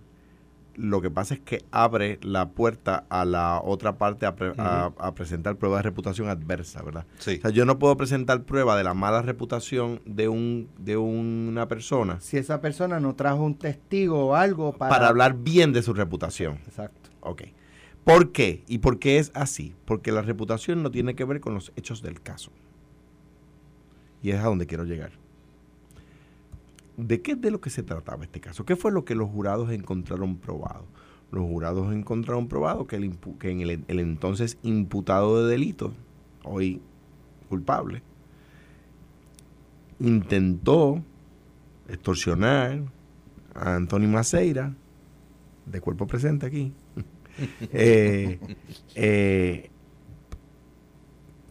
[0.79, 5.77] lo que pasa es que abre la puerta a la otra parte a, presentar prueba
[5.77, 7.05] de reputación adversa, ¿verdad?
[7.17, 7.35] Sí.
[7.39, 11.67] O sea, yo no puedo presentar prueba de la mala reputación de un de una
[11.67, 12.21] persona.
[12.21, 14.89] Si esa persona no trajo un testigo o algo para...
[14.89, 16.59] Para hablar bien de su reputación.
[16.65, 17.09] Exacto.
[17.19, 17.43] Ok.
[18.05, 18.63] ¿Por qué?
[18.67, 19.75] ¿Y por qué es así?
[19.83, 22.51] Porque la reputación no tiene que ver con los hechos del caso.
[24.23, 25.18] Y es a donde quiero llegar.
[26.99, 28.65] ¿De qué de lo que se trataba este caso?
[28.65, 30.85] ¿Qué fue lo que los jurados encontraron probado?
[31.31, 35.93] Los jurados encontraron probado que, el, que en el, entonces imputado de delito,
[36.43, 36.81] hoy
[37.47, 38.01] culpable,
[39.99, 41.01] intentó
[41.88, 42.81] extorsionar
[43.55, 44.75] a Antonio Maceira,
[45.67, 46.73] de cuerpo presente aquí,
[47.71, 48.39] eh,
[48.95, 49.69] eh,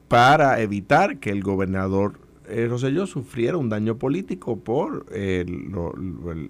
[0.09, 5.71] para evitar que el gobernador eh, Roselló sufriera un daño político por el,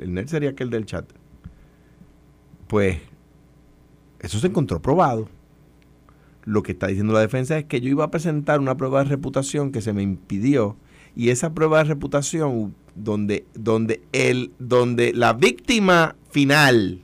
[0.00, 1.10] el, net sería aquel del chat.
[2.66, 2.98] Pues
[4.20, 5.28] eso se encontró probado.
[6.44, 9.10] Lo que está diciendo la defensa es que yo iba a presentar una prueba de
[9.10, 10.76] reputación que se me impidió
[11.14, 17.02] y esa prueba de reputación donde donde el donde la víctima final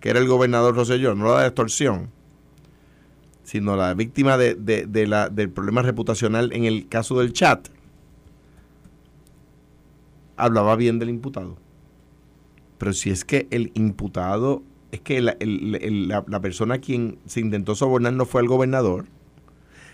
[0.00, 2.10] que era el gobernador Roselló, no la de extorsión,
[3.42, 7.68] sino la víctima de, de la, del problema reputacional en el caso del chat,
[10.38, 11.56] hablaba bien del imputado.
[12.78, 17.74] Pero si es que el imputado, es que la, la, persona a quien se intentó
[17.74, 19.06] sobornar no fue el gobernador.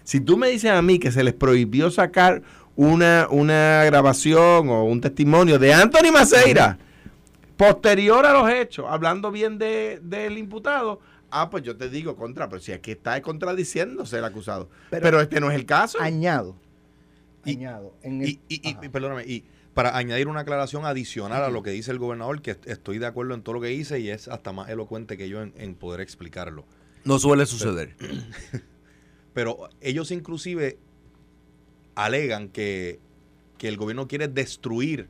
[0.04, 2.42] Si tú me dices a mí que se les prohibió sacar
[2.76, 6.78] una, una grabación o un testimonio de Anthony Maceira
[7.56, 12.48] posterior a los hechos, hablando bien de, del imputado, ah, pues yo te digo contra,
[12.48, 14.68] pero si aquí está contradiciéndose el acusado.
[14.90, 15.98] Pero, este no es el caso.
[16.00, 16.56] Añado.
[17.44, 17.94] añado.
[18.04, 19.44] y, y, perdóname, y
[19.74, 23.34] para añadir una aclaración adicional a lo que dice el gobernador, que estoy de acuerdo
[23.34, 26.64] en todo lo que dice y es hasta más elocuente que yo en, poder explicarlo.
[27.04, 27.96] No suele suceder.
[29.34, 30.78] Pero, ellos inclusive
[31.96, 33.00] alegan que,
[33.60, 35.08] el gobierno quiere destruir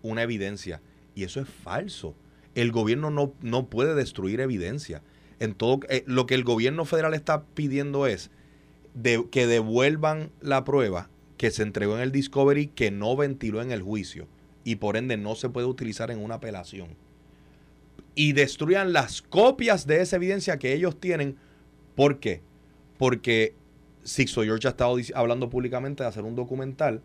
[0.00, 0.80] una evidencia.
[1.14, 2.16] Y eso es falso.
[2.54, 5.02] El gobierno no, no puede destruir evidencia.
[5.38, 8.30] En todo, eh, lo que el gobierno federal está pidiendo es
[8.94, 13.70] de, que devuelvan la prueba que se entregó en el Discovery que no ventiló en
[13.70, 14.28] el juicio
[14.62, 16.90] y por ende no se puede utilizar en una apelación.
[18.14, 21.38] Y destruyan las copias de esa evidencia que ellos tienen.
[21.96, 22.42] ¿Por qué?
[22.98, 23.54] Porque
[24.04, 27.00] Sixto George ha estado hablando públicamente de hacer un documental,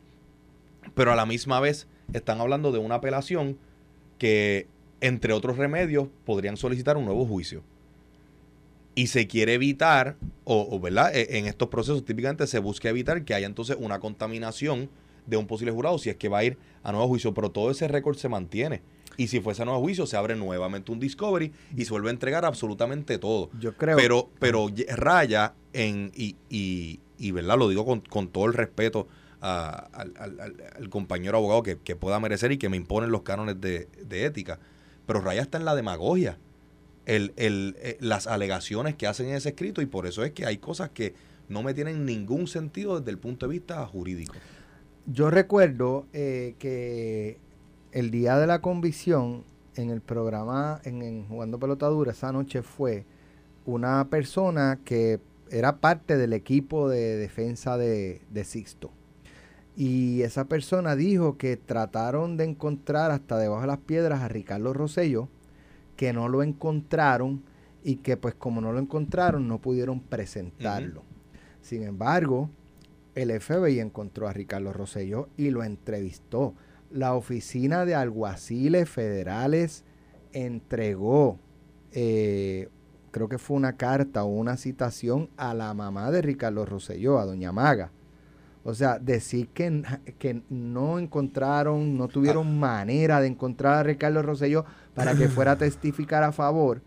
[0.96, 3.58] pero a la misma vez están hablando de una apelación
[4.18, 4.68] que,
[5.00, 7.64] entre otros remedios, podrían solicitar un nuevo juicio
[8.96, 11.16] y se quiere evitar, o, ¿verdad?
[11.16, 14.90] E, en estos procesos típicamente se busca evitar que haya entonces una contaminación
[15.28, 17.70] de un posible jurado si es que va a ir a nuevo juicio, pero todo
[17.72, 18.82] ese récord se mantiene.
[19.18, 22.12] Y si fuese a nuevo juicio, se abre nuevamente un discovery y se vuelve a
[22.12, 23.50] entregar absolutamente todo.
[23.60, 23.98] Yo creo.
[23.98, 27.58] Pero, pero raya en, y, y, y ¿verdad?
[27.58, 29.08] Lo digo con, con todo el respeto
[29.40, 33.88] al, al, compañero abogado que, que, pueda merecer y que me imponen los cánones de,
[34.04, 34.60] de ética.
[35.06, 36.38] Pero raya está en la demagogia
[37.06, 40.46] el, el, eh, las alegaciones que hacen en ese escrito y por eso es que
[40.46, 41.14] hay cosas que
[41.50, 44.34] no me tienen ningún sentido desde el punto de vista jurídico.
[45.06, 47.38] Yo recuerdo eh, que
[47.92, 49.44] el día de la convicción
[49.76, 53.06] en el programa en, en Jugando Pelotadura esa noche fue
[53.66, 55.20] una persona que
[55.52, 58.92] era parte del equipo de defensa de, de Sixto.
[59.76, 64.74] Y esa persona dijo que trataron de encontrar hasta debajo de las piedras a Ricardo
[64.74, 65.28] Rosello,
[65.96, 67.44] que no lo encontraron
[67.84, 71.04] y que pues como no lo encontraron no pudieron presentarlo.
[71.62, 72.50] Sin embargo,
[73.16, 76.54] el FBI encontró a Ricardo Rosselló y lo entrevistó.
[76.92, 79.84] La oficina de alguaciles federales
[80.34, 81.40] entregó,
[81.92, 82.70] eh,
[83.12, 87.26] creo que fue una carta o una citación a la mamá de Ricardo Rosselló, a
[87.26, 87.92] doña Maga.
[88.68, 89.84] O sea, decir que,
[90.18, 92.52] que no encontraron, no tuvieron Ah.
[92.52, 96.82] manera de encontrar a Ricardo Rosselló para que fuera a testificar a favor.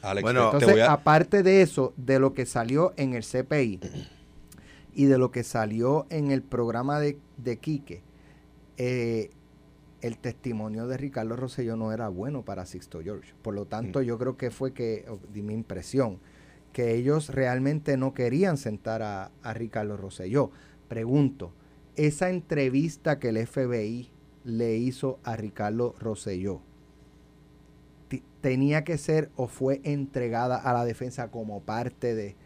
[0.00, 3.80] Alex, Bueno, Entonces, voy a- aparte de eso, de lo que salió en el CPI
[4.94, 8.02] y de lo que salió en el programa de, de Quique,
[8.76, 9.30] eh,
[10.02, 13.34] el testimonio de Ricardo Rosselló no era bueno para Sixto George.
[13.42, 14.02] Por lo tanto, Mm.
[14.02, 16.18] yo creo que fue que, o, di mi impresión,
[16.72, 20.50] que ellos realmente no querían sentar a, a Ricardo Rosselló.
[20.92, 21.54] Pregunto,
[21.96, 24.10] esa entrevista que el FBI
[24.44, 26.60] le hizo a Ricardo Rosselló,
[28.42, 32.36] tenía que ser o fue entregada a la defensa como parte de,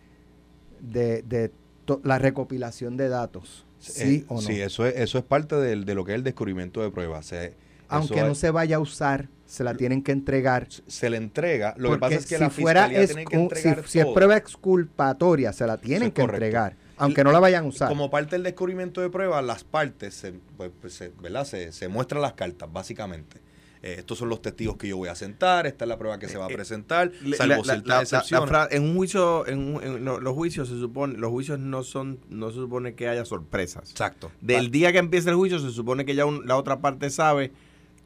[0.81, 1.51] de, de
[1.87, 3.67] to- la recopilación de datos.
[3.81, 4.41] ¿Sí eh, o no?
[4.43, 7.27] Sí, eso es, eso es parte de lo que es el descubrimiento de pruebas.
[7.27, 7.55] Se,
[7.89, 10.69] Aunque no es- se vaya a usar, se la tienen que entregar.
[10.87, 11.75] se le entrega.
[11.79, 14.05] Lo que pasa es que si la fuera fiscalía tiene que entregar si, si es
[14.05, 14.15] todo.
[14.15, 16.45] prueba exculpatoria, se la tienen es que correcto.
[16.45, 17.89] entregar, aunque no la vayan a usar.
[17.89, 21.45] Como parte del descubrimiento de pruebas, las partes, se, pues, pues, se- ¿verdad?
[21.45, 23.41] Se, se muestran las cartas, básicamente.
[23.83, 26.29] Eh, estos son los testigos que yo voy a sentar, esta es la prueba que
[26.29, 30.05] se va a Eh, presentar, Le- salvo la- la- en un juicio, en, un- en
[30.05, 33.91] lo- los juicios se supone, los juicios no son, no se supone que haya sorpresas.
[33.91, 34.33] Exacto.
[34.41, 37.53] Del día que empieza el juicio se supone que ya un- la otra parte sabe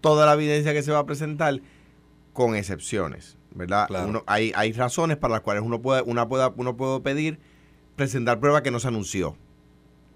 [0.00, 1.60] toda la evidencia que se va a presentar,
[2.32, 3.86] con excepciones, ¿verdad?
[3.86, 4.08] Claro.
[4.08, 7.38] Uno- hay, hay razones para las cuales uno puede, una pueda, uno puede pedir
[8.00, 9.36] presentar prueba que no se anunció.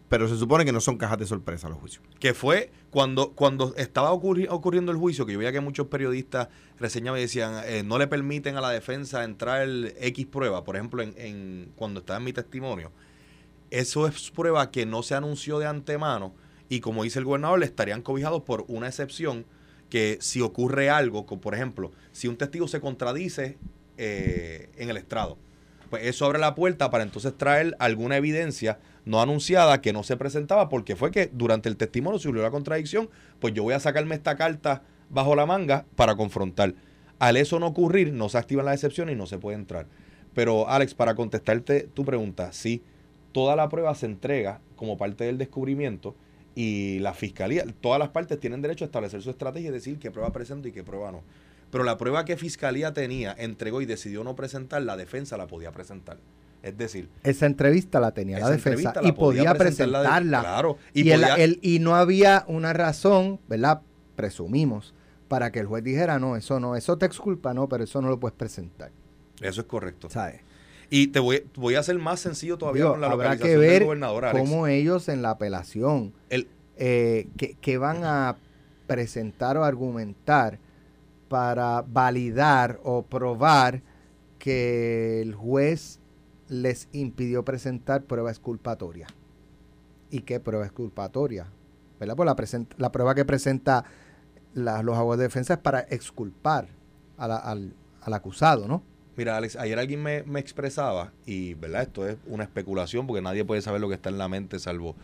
[0.08, 2.02] Pero se supone que no son cajas de sorpresa los juicios.
[2.18, 6.48] que fue cuando, cuando estaba ocurri- ocurriendo el juicio, que yo veía que muchos periodistas
[6.78, 10.76] reseñaban y decían, eh, no le permiten a la defensa entrar el X prueba, por
[10.76, 12.90] ejemplo, en, en- cuando estaba en mi testimonio.
[13.70, 16.34] Eso es prueba que no se anunció de antemano
[16.70, 19.44] y como dice el gobernador, le estarían cobijados por una excepción
[19.90, 23.58] que si ocurre algo, como por ejemplo, si un testigo se contradice
[23.98, 25.36] eh, en el estrado,
[25.94, 30.16] pues eso abre la puerta para entonces traer alguna evidencia no anunciada que no se
[30.16, 34.16] presentaba porque fue que durante el testimonio hubo la contradicción, pues yo voy a sacarme
[34.16, 36.74] esta carta bajo la manga para confrontar.
[37.20, 39.86] Al eso no ocurrir, no se activan las excepciones y no se puede entrar.
[40.34, 42.82] Pero Alex, para contestarte tu pregunta, sí,
[43.30, 46.16] toda la prueba se entrega como parte del descubrimiento
[46.56, 50.10] y la fiscalía, todas las partes tienen derecho a establecer su estrategia y decir qué
[50.10, 51.22] prueba presento y qué prueba no.
[51.70, 55.72] Pero la prueba que fiscalía tenía, entregó y decidió no presentar, la defensa la podía
[55.72, 56.18] presentar.
[56.62, 60.40] Es decir, Esa entrevista la tenía la defensa la y podía de- presentarla.
[60.40, 63.82] claro, y, podía- el- y no había una razón, ¿verdad?
[64.16, 64.94] Presumimos,
[65.28, 68.08] para que el juez dijera, no, eso no, eso te exculpa, no, pero eso no
[68.08, 68.90] lo puedes presentar.
[69.42, 70.08] eso es correcto.
[70.08, 70.40] ¿Sabes?
[70.90, 73.60] Y te voy, voy a hacer más sencillo todavía Digo, con la habrá localización que
[73.60, 74.40] del ver gobernador, Alex.
[74.48, 76.46] cómo ellos en la apelación, El-
[76.76, 78.36] eh, que, que van a
[78.86, 80.58] presentar o argumentar
[81.34, 83.82] para validar o probar
[84.38, 85.98] que el juez
[86.46, 89.08] les impidió presentar prueba exculpatoria.
[90.10, 91.48] ¿Y qué prueba exculpatoria?
[91.98, 92.14] ¿Verdad?
[92.14, 93.84] Pues la, la prueba que presenta
[94.54, 96.68] los abogados de defensa es para exculpar
[97.16, 98.84] al, al acusado, ¿no?
[99.16, 103.44] Mira, Alex, ayer alguien me, me expresaba, y verdad, esto es una especulación, porque nadie
[103.44, 104.94] puede saber lo que está en la mente salvo,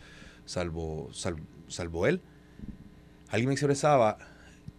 [0.45, 2.21] salvo, salvo, salvo él.
[3.27, 4.17] Alguien me expresaba,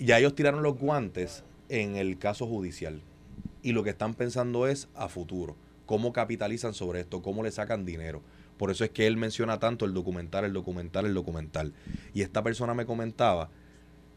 [0.05, 3.01] ya ellos tiraron los guantes en el caso judicial.
[3.63, 5.57] Y lo que están pensando es a futuro.
[5.87, 8.23] Cómo capitalizan sobre esto, cómo le sacan dinero.
[8.57, 11.73] Por eso es que él menciona tanto el documental, el documental, el documental.
[12.15, 13.51] Y esta persona me comentaba,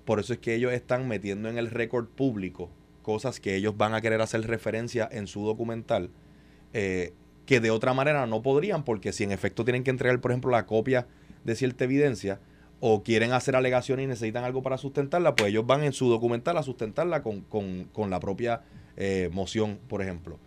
[0.05, 2.69] por eso es que ellos están metiendo en el récord público
[3.01, 6.09] cosas que ellos van a querer hacer referencia en su documental,
[6.73, 7.13] eh,
[7.45, 10.49] que de otra manera no podrían, porque si en efecto tienen que entregar, por ejemplo,
[10.49, 11.07] la copia
[11.43, 12.39] de cierta evidencia,
[12.79, 16.57] o quieren hacer alegaciones y necesitan algo para sustentarla, pues ellos van en su documental
[16.57, 18.61] a sustentarla con, con- con la propia
[18.97, 20.39] eh, moción, por ejemplo.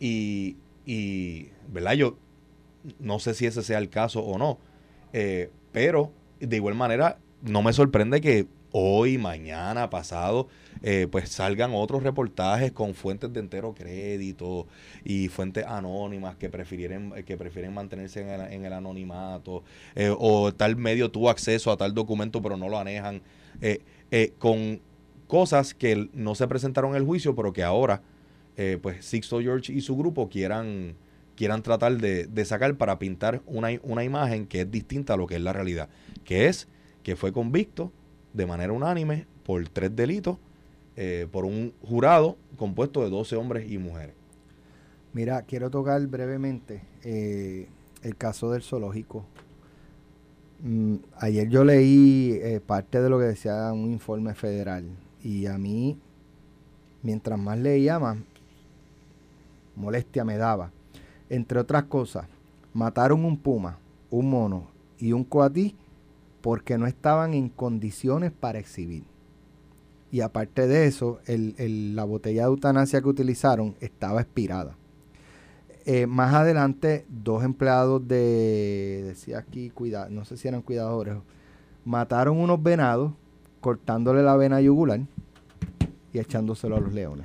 [0.00, 0.56] Y,
[0.86, 1.92] y, ¿verdad?
[1.94, 2.16] Yo
[2.98, 4.58] no sé si ese sea el caso o no,
[5.12, 10.48] eh, pero de igual manera no me sorprende que hoy, mañana, pasado,
[10.82, 14.66] eh, pues salgan otros reportajes con fuentes de entero crédito
[15.04, 19.62] y fuentes anónimas que prefieren, que prefieren mantenerse en el, anonimato,
[19.94, 23.22] eh, o tal medio tuvo acceso a tal documento pero no lo anejan,
[23.60, 24.80] eh, con
[25.26, 28.02] cosas que no se presentaron en el juicio, pero que ahora,
[28.80, 30.94] pues Sixto George y su grupo quieran
[31.34, 35.26] quieran tratar de, de, sacar para pintar una, una imagen que es distinta a lo
[35.26, 35.88] que es la realidad,
[36.24, 36.68] que es
[37.02, 37.90] que fue convicto
[38.32, 40.38] de manera unánime por tres delitos
[40.96, 44.14] eh, por un jurado compuesto de 12 hombres y mujeres.
[45.12, 47.68] Mira, quiero tocar brevemente eh,
[48.02, 49.24] el caso del zoológico.
[50.60, 54.84] Mm, ayer yo leí eh, parte de lo que decía un informe federal
[55.22, 55.98] y a mí,
[57.02, 58.18] mientras más leía, más
[59.74, 60.70] molestia me daba.
[61.30, 62.26] Entre otras cosas,
[62.74, 63.78] mataron un puma,
[64.10, 64.68] un mono
[64.98, 65.74] y un coatí
[66.42, 69.04] porque no estaban en condiciones para exhibir.
[70.10, 74.76] Y aparte de eso, la botella de eutanasia que utilizaron estaba expirada.
[75.86, 79.72] Eh, más adelante, dos empleados de, decía aquí,
[80.10, 81.16] no sé si eran cuidadores,
[81.84, 83.12] mataron unos venados
[83.60, 85.00] cortándole la vena yugular
[86.12, 87.24] y echándoselo a los leones.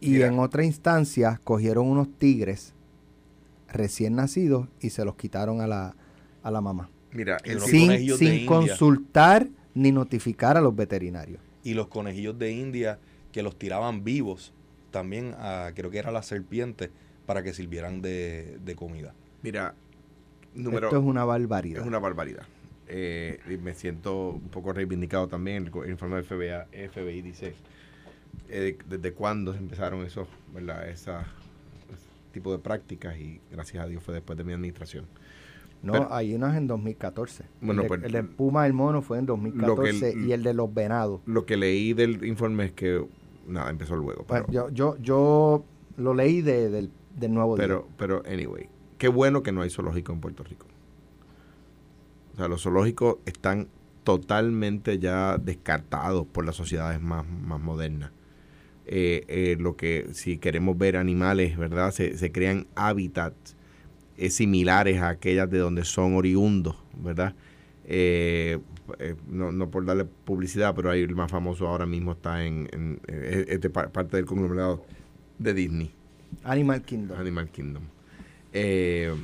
[0.00, 2.74] Y en otra instancia cogieron unos tigres
[3.72, 5.96] recién nacidos y se los quitaron a la,
[6.44, 6.88] a la mamá.
[7.10, 11.40] Mira, sin, sin consultar ni notificar a los veterinarios.
[11.64, 13.00] Y los conejillos de India
[13.32, 14.52] que los tiraban vivos
[14.92, 16.90] también a, creo que era la serpiente,
[17.26, 19.12] para que sirvieran de, comida.
[19.42, 19.74] Mira,
[20.54, 21.80] número, esto es una barbaridad.
[21.80, 22.44] Es una barbaridad.
[22.86, 25.70] Eh, y me siento un poco reivindicado también.
[25.84, 27.54] El, informe del FBI, FBI dice
[28.48, 30.88] eh, desde cuándo se empezaron esos, ¿verdad?
[30.88, 35.06] Esa, ese tipo de prácticas y gracias a Dios fue después de mi administración.
[35.84, 37.44] No, hay unos en 2014.
[37.60, 40.72] Bueno, el, de, pues, el Puma del Mono fue en 2014 y el de los
[40.72, 41.20] venados.
[41.26, 43.04] Lo que leí del informe es que
[43.46, 44.24] nada, empezó luego.
[44.24, 45.64] Pues yo, yo, yo
[45.96, 46.90] lo leí de, del,
[47.32, 47.94] nuevo pero, día.
[47.98, 48.68] Pero, anyway,
[48.98, 50.66] qué bueno que no hay zoológico en Puerto Rico.
[52.32, 53.68] O sea, los zoológicos están
[54.02, 58.10] totalmente ya descartados por las sociedades más, más modernas.
[58.86, 61.90] Eh, eh, lo que si queremos ver animales, ¿verdad?
[61.90, 63.56] Se, se crean hábitats
[64.30, 67.34] similares a aquellas de donde son oriundos, ¿verdad?
[67.86, 68.58] Eh,
[68.98, 72.68] eh, no, no, por darle publicidad, pero ahí el más famoso ahora mismo está en,
[72.72, 73.00] en,
[73.48, 74.84] este parte del conglomerado
[75.38, 75.92] de Disney.
[76.44, 77.18] Animal Kingdom.
[77.18, 77.82] Animal Kingdom.
[78.52, 79.14] Eh,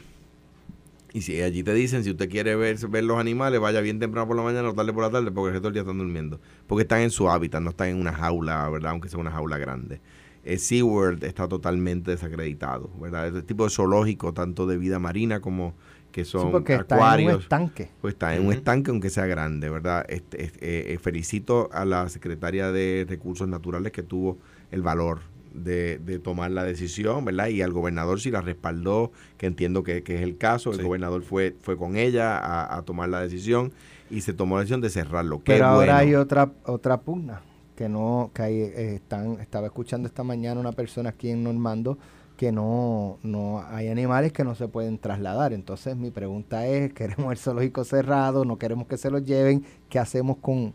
[1.13, 4.29] y si allí te dicen, si usted quiere ver, ver los animales, vaya bien temprano
[4.29, 6.41] por la mañana o tarde por la tarde, porque el resto del día están durmiendo.
[6.67, 8.93] Porque están en su hábitat, no están en una jaula, ¿verdad?
[8.93, 10.01] Aunque sea una jaula grande
[10.45, 13.29] eh, SeaWorld está totalmente desacreditado, ¿verdad?
[13.29, 15.75] Este tipo de zoológico, tanto de vida marina como
[16.13, 16.81] que son acuarios.
[16.81, 17.89] Está en un estanque.
[18.01, 20.05] Pues está en un estanque, aunque sea grande, ¿verdad?
[20.09, 24.39] Este, este, eh, felicito a la secretaria de Recursos Naturales que tuvo
[24.71, 25.21] el valor
[25.53, 27.49] de, de, tomar la decisión, ¿verdad?
[27.49, 30.73] Y al gobernador si la respaldó, que entiendo que, que es el caso.
[30.73, 33.73] El gobernador fue, fue con ella a, a, tomar la decisión
[34.11, 35.41] y se tomó la decisión de cerrarlo.
[35.45, 37.43] Pero ahora hay otra, otra pugna
[37.81, 41.97] que no, que eh, están, estaba escuchando esta mañana una persona aquí en Normando
[42.37, 45.55] que no, no hay animales que no se pueden trasladar.
[45.55, 49.99] Entonces mi pregunta es, queremos el zoológico cerrado, no queremos que se los lleven, ¿qué
[49.99, 50.75] hacemos con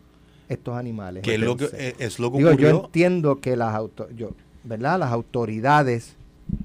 [0.50, 1.22] estos animales?
[1.22, 4.32] Que es lo que, eh, es lo que Yo entiendo que las, auto, yo,
[4.64, 4.98] ¿verdad?
[4.98, 6.16] las autoridades,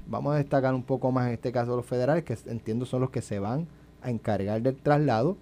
[0.07, 3.11] vamos a destacar un poco más en este caso los federales, que entiendo son los
[3.11, 3.67] que se van
[4.01, 5.37] a encargar del traslado,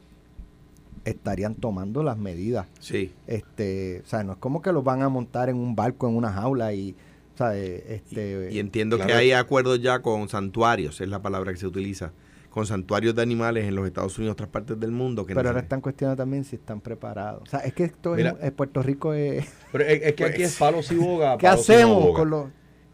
[1.06, 2.68] estarían tomando las medidas.
[2.80, 3.14] Sí.
[3.28, 6.16] Este, o sea, no es como que los van a montar en un barco, en
[6.16, 6.96] una jaula y,
[7.48, 12.12] este, y, entiendo que hay acuerdos ya con santuarios, es la palabra que se utiliza,
[12.50, 15.26] con santuarios de animales en los Estados Unidos y otras partes del mundo.
[15.26, 17.44] Que pero ahora están cuestionando también si están preparados.
[17.44, 19.46] O sea, es que esto en Puerto Rico es...
[19.72, 21.38] Pero es, que aquí es pues, palo y boga.
[21.38, 22.48] ¿Qué hacemos con los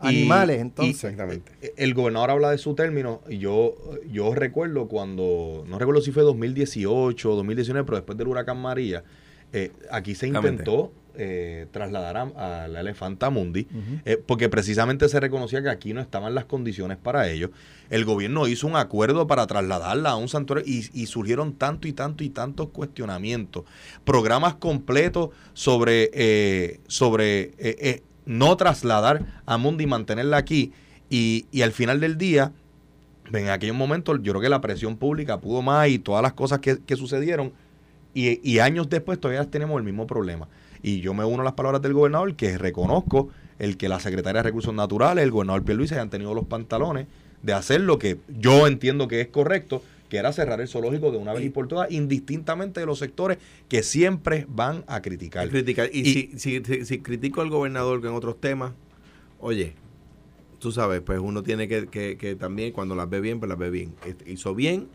[0.08, 1.04] animales entonces.
[1.04, 1.52] Exactamente.
[1.62, 3.76] Eh, el gobernador habla de su término y yo,
[4.12, 9.04] yo recuerdo cuando, no recuerdo si fue 2018 o 2019, pero después del huracán María,
[9.54, 13.68] eh, aquí se intentó eh, trasladar a, la elefanta mundi,
[14.28, 17.52] porque precisamente se reconocía que aquí no estaban las condiciones para ello.
[17.90, 21.94] El gobierno hizo un acuerdo para trasladarla a un santuario y, y surgieron tanto y
[21.94, 23.64] tanto y tantos cuestionamientos,
[24.04, 30.74] programas completos sobre, sobre no trasladar a Mundi y mantenerla aquí.
[31.10, 32.52] Y, y al final del día,
[33.32, 36.60] en aquellos momentos, yo creo que la presión pública pudo más y todas las cosas
[36.60, 37.54] que, sucedieron.
[38.14, 40.48] Y, y, años después todavía tenemos el mismo problema.
[40.82, 44.40] Y yo me uno a las palabras del gobernador, que reconozco el que la secretaria
[44.40, 47.08] de Recursos Naturales, el gobernador Luis hayan tenido los pantalones
[47.42, 51.18] de hacer lo que yo entiendo que es correcto, que era cerrar el zoológico de
[51.18, 53.38] una vez y por todas, indistintamente de los sectores
[53.68, 55.50] que siempre van a criticar.
[55.50, 55.90] criticar.
[55.92, 58.74] Y, Y- si, si, si- si critico al gobernador que en otros temas,
[59.40, 59.74] oye,
[60.60, 63.58] tú sabes, pues uno tiene que, que- que también, cuando las ve bien, pues las
[63.58, 63.94] ve bien.
[64.26, 64.88] Hizo bien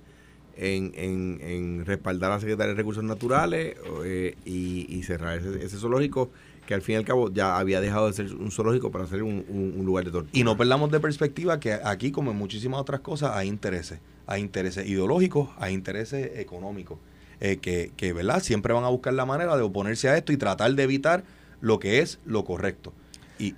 [0.56, 5.64] en, en- en respaldar a la Secretaría de Recursos Naturales eh, y, y cerrar ese,
[5.64, 6.30] ese zoológico
[6.66, 9.24] que al fin y al cabo ya había dejado de ser un zoológico para ser
[9.24, 10.38] un, un- un lugar de tortura.
[10.38, 13.98] Y no perdamos de perspectiva que aquí, como en muchísimas otras cosas, hay intereses.
[14.30, 16.98] Hay intereses ideológicos, hay intereses económicos.
[17.40, 18.42] eh, que, que, ¿verdad?
[18.42, 21.24] Siempre van a buscar la manera de oponerse a esto y tratar de evitar
[21.60, 22.92] lo que es lo correcto.
[23.38, 23.54] Y,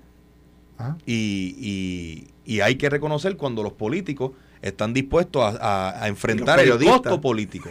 [1.04, 5.48] y, y- y hay que reconocer cuando los políticos están dispuestos a,
[5.90, 6.70] a- a enfrentar el
[7.02, 7.70] costo político.